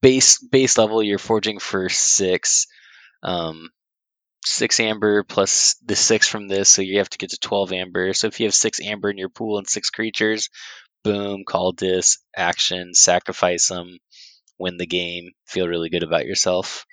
[0.01, 2.67] base base level, you're forging for six.
[3.23, 3.69] Um,
[4.45, 8.13] six amber plus the six from this, so you have to get to 12 amber.
[8.15, 10.51] So if you have six amber in your pool and six creatures,
[11.03, 13.99] boom, call this action, sacrifice them,
[14.59, 16.87] win the game, feel really good about yourself.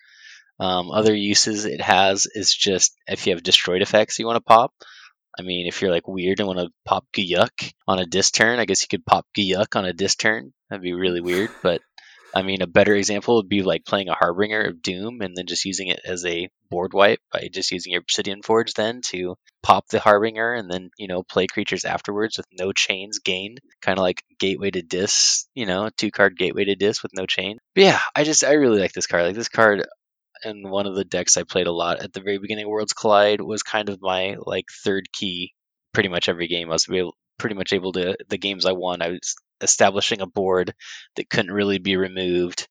[0.59, 4.41] Um, other uses it has is just if you have destroyed effects you want to
[4.41, 4.73] pop.
[5.39, 8.59] I mean, if you're like weird and want to pop Gebuk on a dis turn,
[8.59, 10.53] I guess you could pop Gebuk on a dis turn.
[10.69, 11.81] That'd be really weird, but
[12.33, 15.47] I mean, a better example would be like playing a Harbinger of Doom and then
[15.47, 19.35] just using it as a board wipe by just using your Obsidian Forge then to
[19.63, 23.59] pop the Harbinger and then, you know, play creatures afterwards with no chains gained.
[23.81, 27.25] Kind of like Gateway to Dis, you know, two card Gateway to Dis with no
[27.25, 27.57] chain.
[27.75, 29.25] But yeah, I just, I really like this card.
[29.25, 29.85] Like this card,
[30.43, 32.93] and one of the decks I played a lot at the very beginning of Worlds
[32.93, 35.53] Collide was kind of my like third key.
[35.93, 36.87] Pretty much every game I was
[37.37, 39.01] pretty much able to the games I won.
[39.01, 40.73] I was establishing a board
[41.15, 42.67] that couldn't really be removed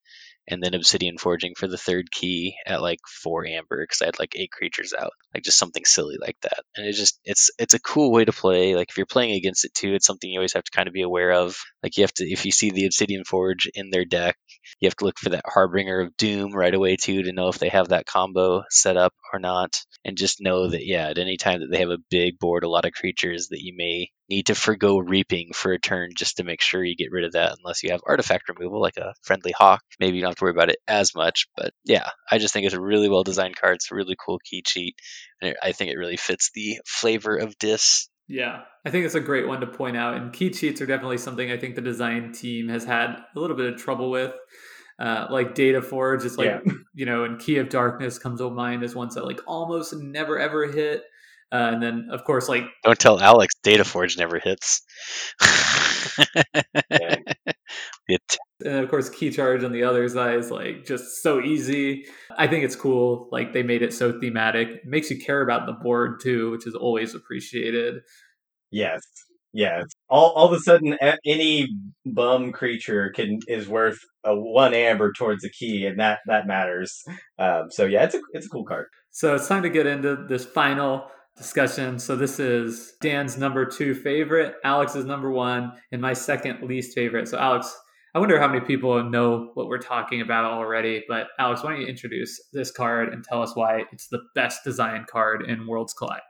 [0.50, 4.18] and then Obsidian Forging for the third key at like four amber because I had
[4.18, 6.64] like eight creatures out, like just something silly like that.
[6.76, 8.74] And it just it's it's a cool way to play.
[8.74, 10.94] Like if you're playing against it too, it's something you always have to kind of
[10.94, 11.56] be aware of.
[11.82, 14.36] Like you have to if you see the Obsidian Forge in their deck,
[14.80, 17.58] you have to look for that Harbinger of Doom right away too to know if
[17.58, 21.36] they have that combo set up or not, and just know that yeah, at any
[21.36, 24.46] time that they have a big board, a lot of creatures that you may need
[24.46, 27.56] to forego reaping for a turn just to make sure you get rid of that
[27.58, 30.52] unless you have artifact removal like a friendly hawk maybe you don't have to worry
[30.52, 33.74] about it as much but yeah i just think it's a really well designed card
[33.74, 34.94] it's a really cool key cheat
[35.42, 39.14] and it, i think it really fits the flavor of dis yeah i think it's
[39.16, 41.80] a great one to point out and key cheats are definitely something i think the
[41.80, 44.32] design team has had a little bit of trouble with
[45.00, 46.72] uh, like Data Forge is like yeah.
[46.94, 50.38] you know, and Key of Darkness comes to mind as ones that like almost never
[50.38, 51.04] ever hit.
[51.52, 54.82] Uh, and then, of course, like don't tell Alex, Data Forge never hits.
[58.08, 58.36] it.
[58.64, 62.04] And of course, Key Charge on the other side is like just so easy.
[62.36, 63.28] I think it's cool.
[63.32, 64.68] Like they made it so thematic.
[64.68, 68.02] It makes you care about the board too, which is always appreciated.
[68.70, 69.00] Yes,
[69.52, 69.84] yes.
[70.08, 71.68] All all of a sudden, any
[72.06, 77.02] bum creature can is worth a one amber towards a key, and that that matters.
[77.38, 78.86] Um, so yeah, it's a it's a cool card.
[79.10, 81.10] So it's time to get into this final
[81.40, 81.98] discussion.
[81.98, 87.28] So this is Dan's number two favorite, Alex's number one, and my second least favorite.
[87.28, 87.74] So Alex,
[88.14, 91.02] I wonder how many people know what we're talking about already.
[91.08, 94.64] But Alex, why don't you introduce this card and tell us why it's the best
[94.64, 96.20] design card in Worlds Collide?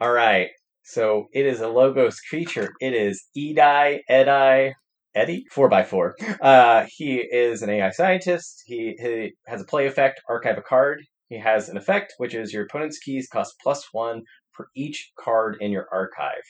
[0.00, 0.50] All right.
[0.84, 2.70] So it is a Logos creature.
[2.80, 4.74] It is Edai, Edai,
[5.16, 6.12] Eddie, 4x4.
[6.40, 8.62] Uh, he is an AI scientist.
[8.66, 11.02] He, he has a play effect, archive a card.
[11.30, 15.56] He has an effect, which is your opponent's keys cost plus one for each card
[15.60, 16.42] in your archive.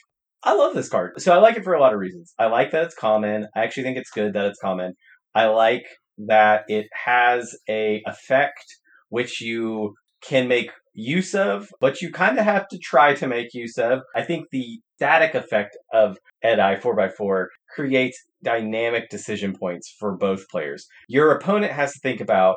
[0.42, 1.20] I love this card.
[1.20, 2.32] So I like it for a lot of reasons.
[2.38, 3.46] I like that it's common.
[3.54, 4.94] I actually think it's good that it's common.
[5.34, 5.84] I like
[6.26, 8.64] that it has a effect
[9.10, 13.54] which you can make use of, but you kind of have to try to make
[13.54, 14.00] use of.
[14.14, 20.86] I think the static effect of Edi 4x4 creates dynamic decision points for both players.
[21.08, 22.56] Your opponent has to think about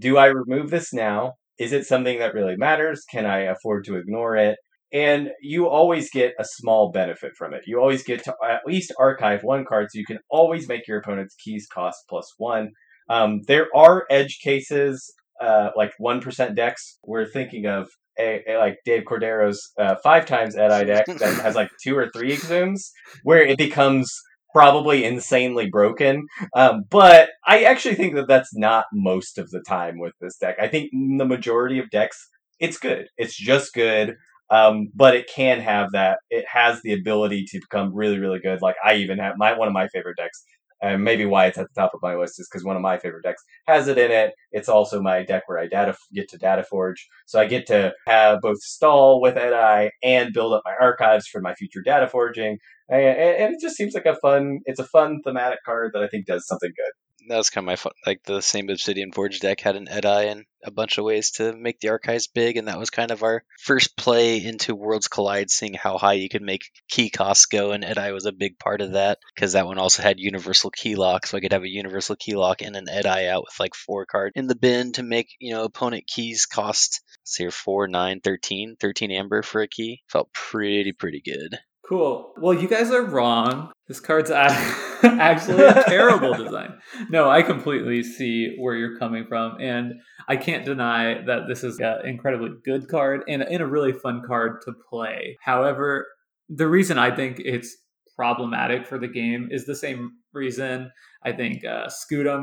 [0.00, 1.34] do I remove this now?
[1.58, 3.04] Is it something that really matters?
[3.10, 4.56] Can I afford to ignore it?
[4.92, 7.62] And you always get a small benefit from it.
[7.66, 10.98] You always get to at least archive one card, so you can always make your
[10.98, 12.70] opponent's keys cost plus one.
[13.08, 16.98] Um, there are edge cases, uh, like one percent decks.
[17.04, 17.88] We're thinking of
[18.18, 22.08] a, a like Dave Cordero's uh, five times Edai deck that has like two or
[22.10, 22.90] three exhumes,
[23.22, 24.10] where it becomes
[24.52, 26.26] probably insanely broken.
[26.56, 30.56] Um, but I actually think that that's not most of the time with this deck.
[30.60, 32.18] I think the majority of decks,
[32.58, 33.06] it's good.
[33.16, 34.16] It's just good.
[34.50, 36.18] Um, but it can have that.
[36.30, 38.60] It has the ability to become really, really good.
[38.60, 40.42] Like I even have my one of my favorite decks,
[40.82, 42.98] and maybe why it's at the top of my list is because one of my
[42.98, 44.32] favorite decks has it in it.
[44.50, 47.92] It's also my deck where I data get to data forge, so I get to
[48.06, 52.58] have both stall with Edai and build up my archives for my future data forging.
[52.88, 54.60] And, and it just seems like a fun.
[54.64, 56.92] It's a fun thematic card that I think does something good
[57.28, 57.92] that was kind of my fun.
[58.06, 61.54] Like the same Obsidian Forge deck had an Edai and a bunch of ways to
[61.54, 65.50] make the archives big, and that was kind of our first play into Worlds Collide,
[65.50, 68.80] seeing how high you could make key costs go, and Edai was a big part
[68.80, 71.68] of that because that one also had universal key lock, so I could have a
[71.68, 75.02] universal key lock and an Edai out with like four card in the bin to
[75.02, 77.02] make you know opponent keys cost.
[77.24, 80.02] Say here, 4, 9, 13, 13 amber for a key.
[80.08, 81.60] Felt pretty, pretty good.
[81.90, 82.34] Cool.
[82.36, 83.72] Well, you guys are wrong.
[83.88, 84.30] This card's
[85.02, 86.78] actually a terrible design.
[87.08, 89.60] No, I completely see where you're coming from.
[89.60, 89.94] And
[90.28, 94.22] I can't deny that this is an incredibly good card and, and a really fun
[94.24, 95.36] card to play.
[95.40, 96.06] However,
[96.48, 97.76] the reason I think it's
[98.14, 100.92] problematic for the game is the same reason
[101.24, 101.88] I think uh,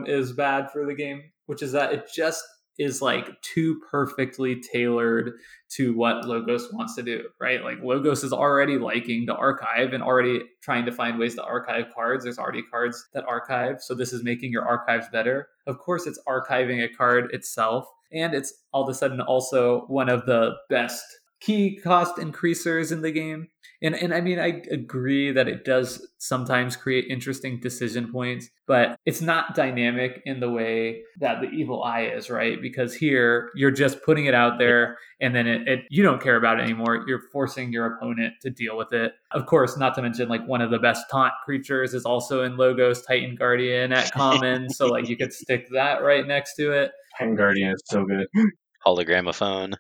[0.08, 2.44] is bad for the game, which is that it just
[2.78, 5.34] is like too perfectly tailored
[5.70, 7.64] to what Logos wants to do, right?
[7.64, 11.94] Like Logos is already liking the archive and already trying to find ways to archive
[11.94, 12.24] cards.
[12.24, 13.82] There's already cards that archive.
[13.82, 15.50] So this is making your archives better.
[15.66, 17.88] Of course, it's archiving a card itself.
[18.12, 21.04] And it's all of a sudden also one of the best
[21.40, 23.48] key cost increasers in the game.
[23.82, 28.98] And and I mean I agree that it does sometimes create interesting decision points, but
[29.06, 32.60] it's not dynamic in the way that the evil eye is, right?
[32.60, 36.38] Because here you're just putting it out there and then it, it you don't care
[36.38, 37.04] about it anymore.
[37.08, 39.14] You're forcing your opponent to deal with it.
[39.32, 42.58] Of course, not to mention like one of the best taunt creatures is also in
[42.58, 46.92] Logos Titan Guardian at common, so like you could stick that right next to it.
[47.18, 48.26] Titan Guardian is so good.
[48.86, 49.76] hologrammophone,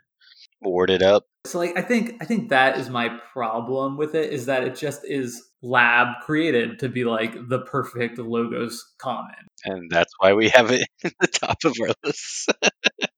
[0.61, 1.25] warded up.
[1.47, 4.75] So like I think I think that is my problem with it is that it
[4.75, 9.33] just is lab created to be like the perfect logos common.
[9.65, 12.51] And that's why we have it in the top of our list.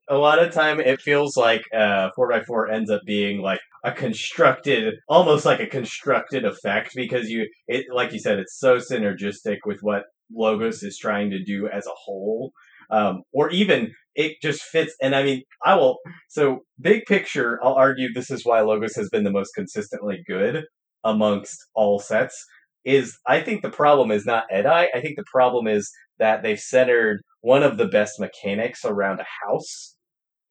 [0.10, 4.96] a lot of time it feels like uh 4x4 ends up being like a constructed
[5.08, 9.80] almost like a constructed effect because you it like you said it's so synergistic with
[9.82, 12.52] what logos is trying to do as a whole
[12.92, 15.98] um, or even it just fits and i mean i will
[16.28, 20.66] so big picture i'll argue this is why logos has been the most consistently good
[21.06, 22.46] amongst all sets
[22.84, 25.90] is i think the problem is not edi i think the problem is
[26.20, 29.96] that they've centered one of the best mechanics around a house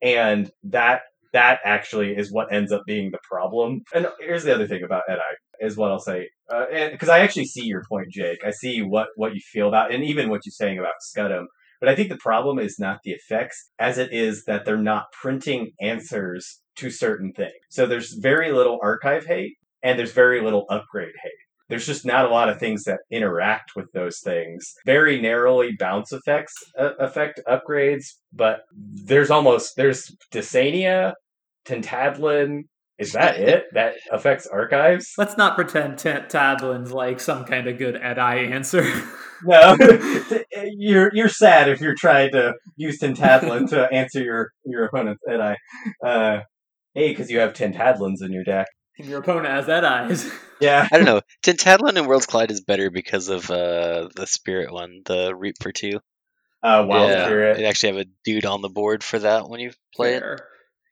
[0.01, 1.01] and that
[1.33, 3.81] that actually is what ends up being the problem.
[3.93, 5.21] And here's the other thing about Edi
[5.61, 8.39] is what I'll say, because uh, I actually see your point, Jake.
[8.43, 11.45] I see what what you feel about, and even what you're saying about Scutum.
[11.79, 15.11] But I think the problem is not the effects, as it is that they're not
[15.11, 17.53] printing answers to certain things.
[17.69, 21.31] So there's very little archive hate, and there's very little upgrade hate
[21.69, 24.73] there's just not a lot of things that interact with those things.
[24.85, 31.13] Very narrowly bounce effects uh, affect upgrades, but there's almost there's Dysania,
[31.65, 32.63] Tantadlin.
[32.99, 33.65] Is that it?
[33.73, 35.13] That affects archives?
[35.17, 38.83] Let's not pretend Tantadlin's like some kind of good Edi answer.
[39.43, 39.77] no,
[40.75, 45.55] you're you're sad if you're trying to use Tantadlin to answer your your opponent's Edi.
[46.05, 46.39] Uh,
[46.93, 50.29] hey, because you have Tantadlins in your deck And your opponent has that eyes.
[50.59, 50.85] Yeah.
[50.91, 51.21] I don't know.
[51.41, 55.71] Tantadlin and Worlds Collide is better because of uh, the spirit one, the Reap for
[55.71, 56.01] Two.
[56.61, 57.59] Uh, Wild yeah, Spirit.
[57.59, 60.33] You actually have a dude on the board for that when you play Fair.
[60.33, 60.41] it.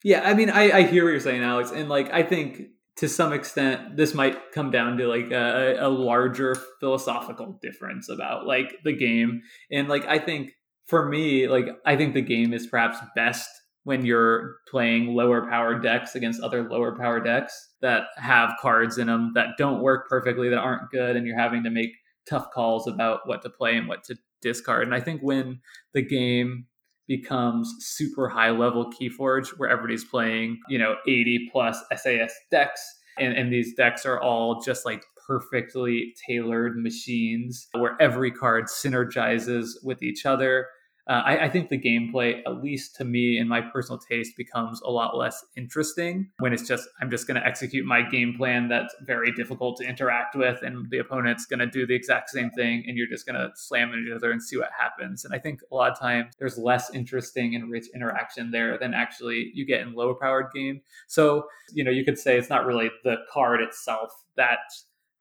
[0.04, 2.62] Yeah, I mean, I, I hear what you're saying, Alex, and like I think
[2.98, 8.46] to some extent this might come down to like a, a larger philosophical difference about
[8.46, 9.42] like the game,
[9.72, 10.52] and like I think
[10.86, 13.50] for me, like I think the game is perhaps best
[13.84, 19.08] when you're playing lower power decks against other lower power decks that have cards in
[19.08, 21.92] them that don't work perfectly, that aren't good, and you're having to make
[22.30, 24.84] tough calls about what to play and what to discard.
[24.84, 25.62] And I think when
[25.94, 26.66] the game
[27.08, 32.82] becomes super high level Keyforge, where everybody's playing, you know, 80 plus SAS decks,
[33.20, 39.72] and, and these decks are all just like perfectly tailored machines where every card synergizes
[39.84, 40.68] with each other
[41.08, 44.82] uh, I, I, think the gameplay, at least to me in my personal taste, becomes
[44.82, 48.68] a lot less interesting when it's just I'm just going to execute my game plan
[48.68, 52.50] that's very difficult to interact with, and the opponent's going to do the exact same
[52.52, 55.24] thing, and you're just going to slam into each other and see what happens.
[55.24, 58.94] And I think a lot of times there's less interesting and rich interaction there than
[58.94, 60.82] actually you get in lower powered games.
[61.08, 64.60] So you know you could say it's not really the card itself that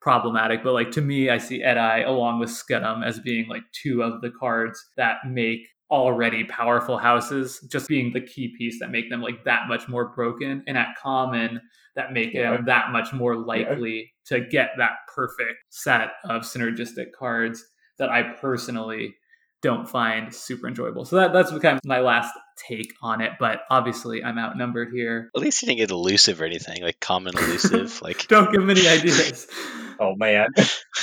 [0.01, 0.63] problematic.
[0.63, 4.21] But like to me, I see Edi along with Scutum as being like two of
[4.21, 9.21] the cards that make already powerful houses just being the key piece that make them
[9.21, 11.61] like that much more broken and at common
[11.95, 12.51] that make yeah.
[12.51, 14.37] them that much more likely yeah.
[14.37, 17.63] to get that perfect set of synergistic cards
[17.97, 19.15] that I personally
[19.61, 21.05] don't find super enjoyable.
[21.05, 22.33] So that, that's kind of my last
[22.67, 23.31] take on it.
[23.39, 25.31] But obviously, I'm outnumbered here.
[25.35, 28.01] At least you didn't get elusive or anything like common elusive.
[28.03, 29.47] like don't give me any ideas.
[29.99, 30.49] oh man.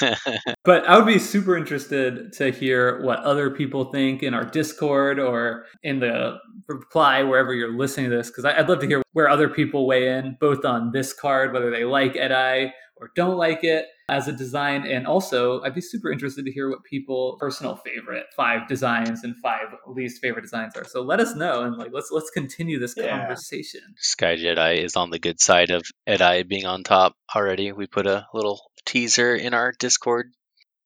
[0.64, 5.18] but I would be super interested to hear what other people think in our Discord
[5.18, 6.38] or in the
[6.68, 10.08] reply wherever you're listening to this, because I'd love to hear where other people weigh
[10.08, 14.32] in, both on this card, whether they like Edi or don't like it as a
[14.32, 14.86] design.
[14.86, 19.34] And also, I'd be super interested to hear what people personal favorite five designs and
[19.42, 20.84] five least favorite designs are.
[20.84, 23.18] So let us know and like let's let's continue this yeah.
[23.18, 23.80] conversation.
[23.96, 27.72] Sky Jedi is on the good side of Edi being on top already.
[27.72, 30.32] We put a little teaser in our Discord.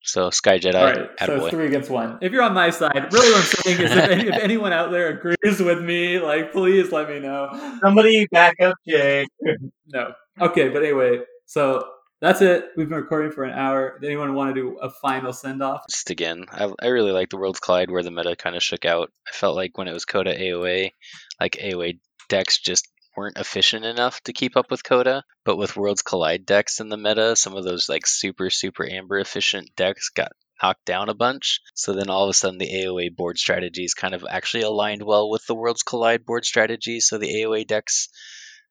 [0.03, 0.75] So Sky Jedi.
[0.75, 2.19] All right, so three against one.
[2.23, 4.91] If you're on my side, really what I'm saying is if, any, if anyone out
[4.91, 7.49] there agrees with me, like please let me know.
[7.83, 9.29] Somebody back up Jake.
[9.87, 10.13] no.
[10.41, 11.85] Okay, but anyway, so
[12.21, 12.71] that's it.
[12.77, 13.99] We've been recording for an hour.
[14.01, 15.83] Does anyone want to do a final send off?
[15.91, 18.85] Just again, I, I really like the Worlds Collide where the meta kind of shook
[18.85, 19.11] out.
[19.27, 20.93] I felt like when it was CotA AOA,
[21.41, 22.89] like AOA decks just
[23.19, 25.23] weren't efficient enough to keep up with CotA.
[25.45, 29.19] But with Worlds Collide decks in the meta, some of those like super, super amber
[29.19, 30.31] efficient decks got
[30.63, 31.61] knocked down a bunch.
[31.75, 35.29] So then all of a sudden the AOA board strategies kind of actually aligned well
[35.29, 37.01] with the Worlds Collide board strategy.
[37.01, 38.09] So the AOA decks,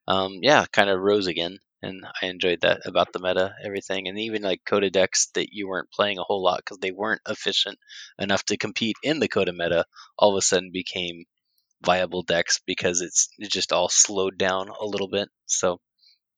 [0.07, 4.17] um, yeah, kind of rose again and I enjoyed that about the meta, everything, and
[4.17, 7.77] even like CotA decks that you weren't playing a whole lot because they weren't efficient
[8.17, 9.85] enough to compete in the CotA meta,
[10.17, 11.25] all of a sudden became
[11.83, 15.29] viable decks because it's just all slowed down a little bit.
[15.45, 15.79] So,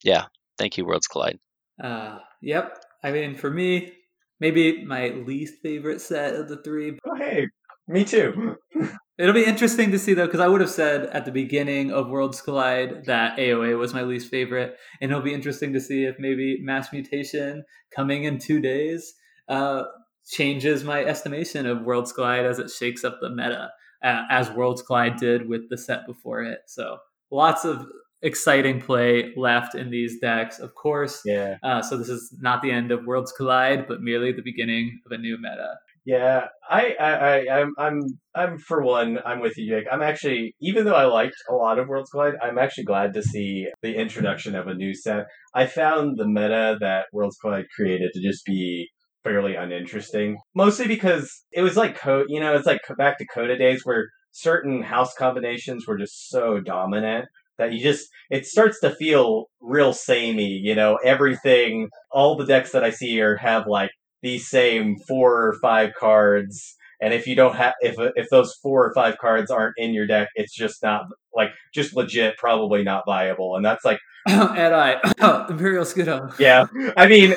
[0.03, 0.25] yeah,
[0.57, 1.39] thank you, Worlds Collide.
[1.81, 2.77] Uh, yep.
[3.03, 3.93] I mean, for me,
[4.39, 6.97] maybe my least favorite set of the three.
[7.05, 7.47] Oh, hey,
[7.87, 8.55] Me too.
[9.17, 12.07] It'll be interesting to see though, because I would have said at the beginning of
[12.07, 16.15] Worlds Collide that AOA was my least favorite, and it'll be interesting to see if
[16.19, 17.63] maybe Mass Mutation
[17.93, 19.13] coming in two days
[19.49, 19.83] uh,
[20.25, 23.71] changes my estimation of Worlds Collide as it shakes up the meta,
[24.03, 26.59] uh, as Worlds Collide did with the set before it.
[26.67, 26.97] So
[27.31, 27.85] lots of
[28.21, 31.21] exciting play left in these decks, of course.
[31.25, 31.57] Yeah.
[31.63, 35.11] Uh, so this is not the end of Worlds Collide, but merely the beginning of
[35.11, 35.75] a new meta.
[36.05, 37.99] Yeah, I, I, I, I'm, I'm,
[38.33, 39.85] I'm for one, I'm with you, Jake.
[39.91, 43.21] I'm actually, even though I liked a lot of Worlds Collide, I'm actually glad to
[43.21, 45.25] see the introduction of a new set.
[45.53, 48.89] I found the meta that Worlds Collide created to just be
[49.29, 53.59] fairly uninteresting, mostly because it was like code, you know, it's like back to CotA
[53.59, 57.25] days where certain house combinations were just so dominant
[57.57, 60.97] that you just it starts to feel real samey you know?
[61.03, 65.91] Everything all the decks that i see are have like these same four or five
[65.99, 69.93] cards and if you don't have if if those four or five cards aren't in
[69.93, 71.03] your deck it's just not
[71.35, 74.97] like just legit probably not viable and that's like and i
[75.49, 76.65] imperial skiddo yeah
[76.97, 77.35] i mean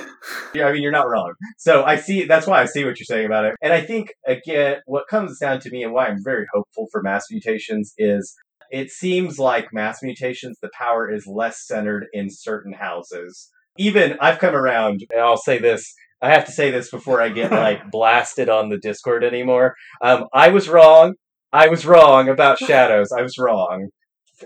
[0.54, 3.04] yeah i mean you're not wrong so i see that's why i see what you're
[3.04, 6.22] saying about it and i think again what comes down to me and why i'm
[6.22, 8.34] very hopeful for mass mutations is
[8.70, 14.38] it seems like mass mutations the power is less centered in certain houses even i've
[14.38, 17.90] come around and i'll say this I have to say this before I get like
[17.90, 19.74] blasted on the Discord anymore.
[20.00, 21.14] Um, I was wrong.
[21.52, 23.08] I was wrong about shadows.
[23.10, 23.88] I was wrong.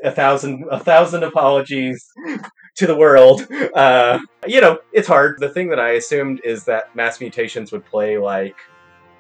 [0.05, 2.12] A thousand, a thousand apologies
[2.76, 3.47] to the world.
[3.74, 5.38] Uh, you know, it's hard.
[5.38, 8.57] The thing that I assumed is that mass mutations would play like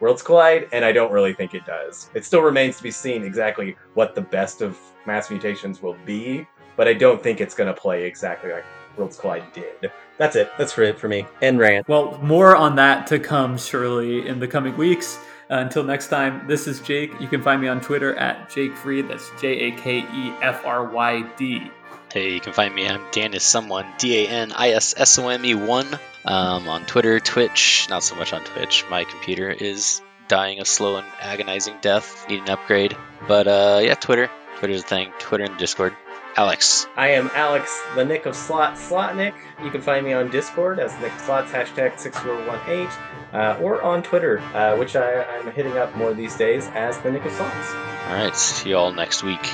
[0.00, 2.10] Worlds Collide, and I don't really think it does.
[2.14, 6.46] It still remains to be seen exactly what the best of mass mutations will be,
[6.76, 8.64] but I don't think it's going to play exactly like
[8.96, 9.90] Worlds Collide did.
[10.18, 10.50] That's it.
[10.58, 11.26] That's for it for me.
[11.42, 11.88] And rant.
[11.88, 15.18] Well, more on that to come surely in the coming weeks.
[15.48, 17.12] Uh, until next time, this is Jake.
[17.20, 19.08] You can find me on Twitter at Jake Fryd.
[19.08, 21.70] That's J A K E F R Y D.
[22.12, 22.88] Hey, you can find me.
[22.88, 25.86] I'm Dan is someone D A N I S S O M E one
[26.24, 27.86] um, on Twitter, Twitch.
[27.88, 28.84] Not so much on Twitch.
[28.90, 32.28] My computer is dying a slow and agonizing death.
[32.28, 32.96] Need an upgrade.
[33.28, 34.30] But uh, yeah, Twitter.
[34.58, 35.12] Twitter's a thing.
[35.18, 35.94] Twitter and Discord.
[36.36, 36.86] Alex.
[36.96, 39.32] I am Alex, the Nick of Slot, Slotnik.
[39.64, 42.88] You can find me on Discord as Nick Slots, hashtag 6418,
[43.32, 47.10] uh, or on Twitter, uh, which I, am hitting up more these days as the
[47.10, 47.74] Nick of Slots.
[48.08, 49.50] All right, see you all next week.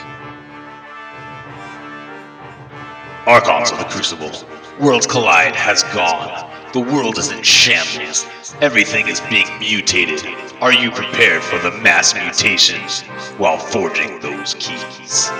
[3.26, 4.32] Archons of the Crucible.
[4.80, 6.50] Worlds Collide has gone.
[6.72, 8.26] The world is in shambles.
[8.60, 10.26] Everything is being mutated.
[10.60, 13.02] Are you prepared for the mass mutations
[13.38, 15.30] while forging those keys?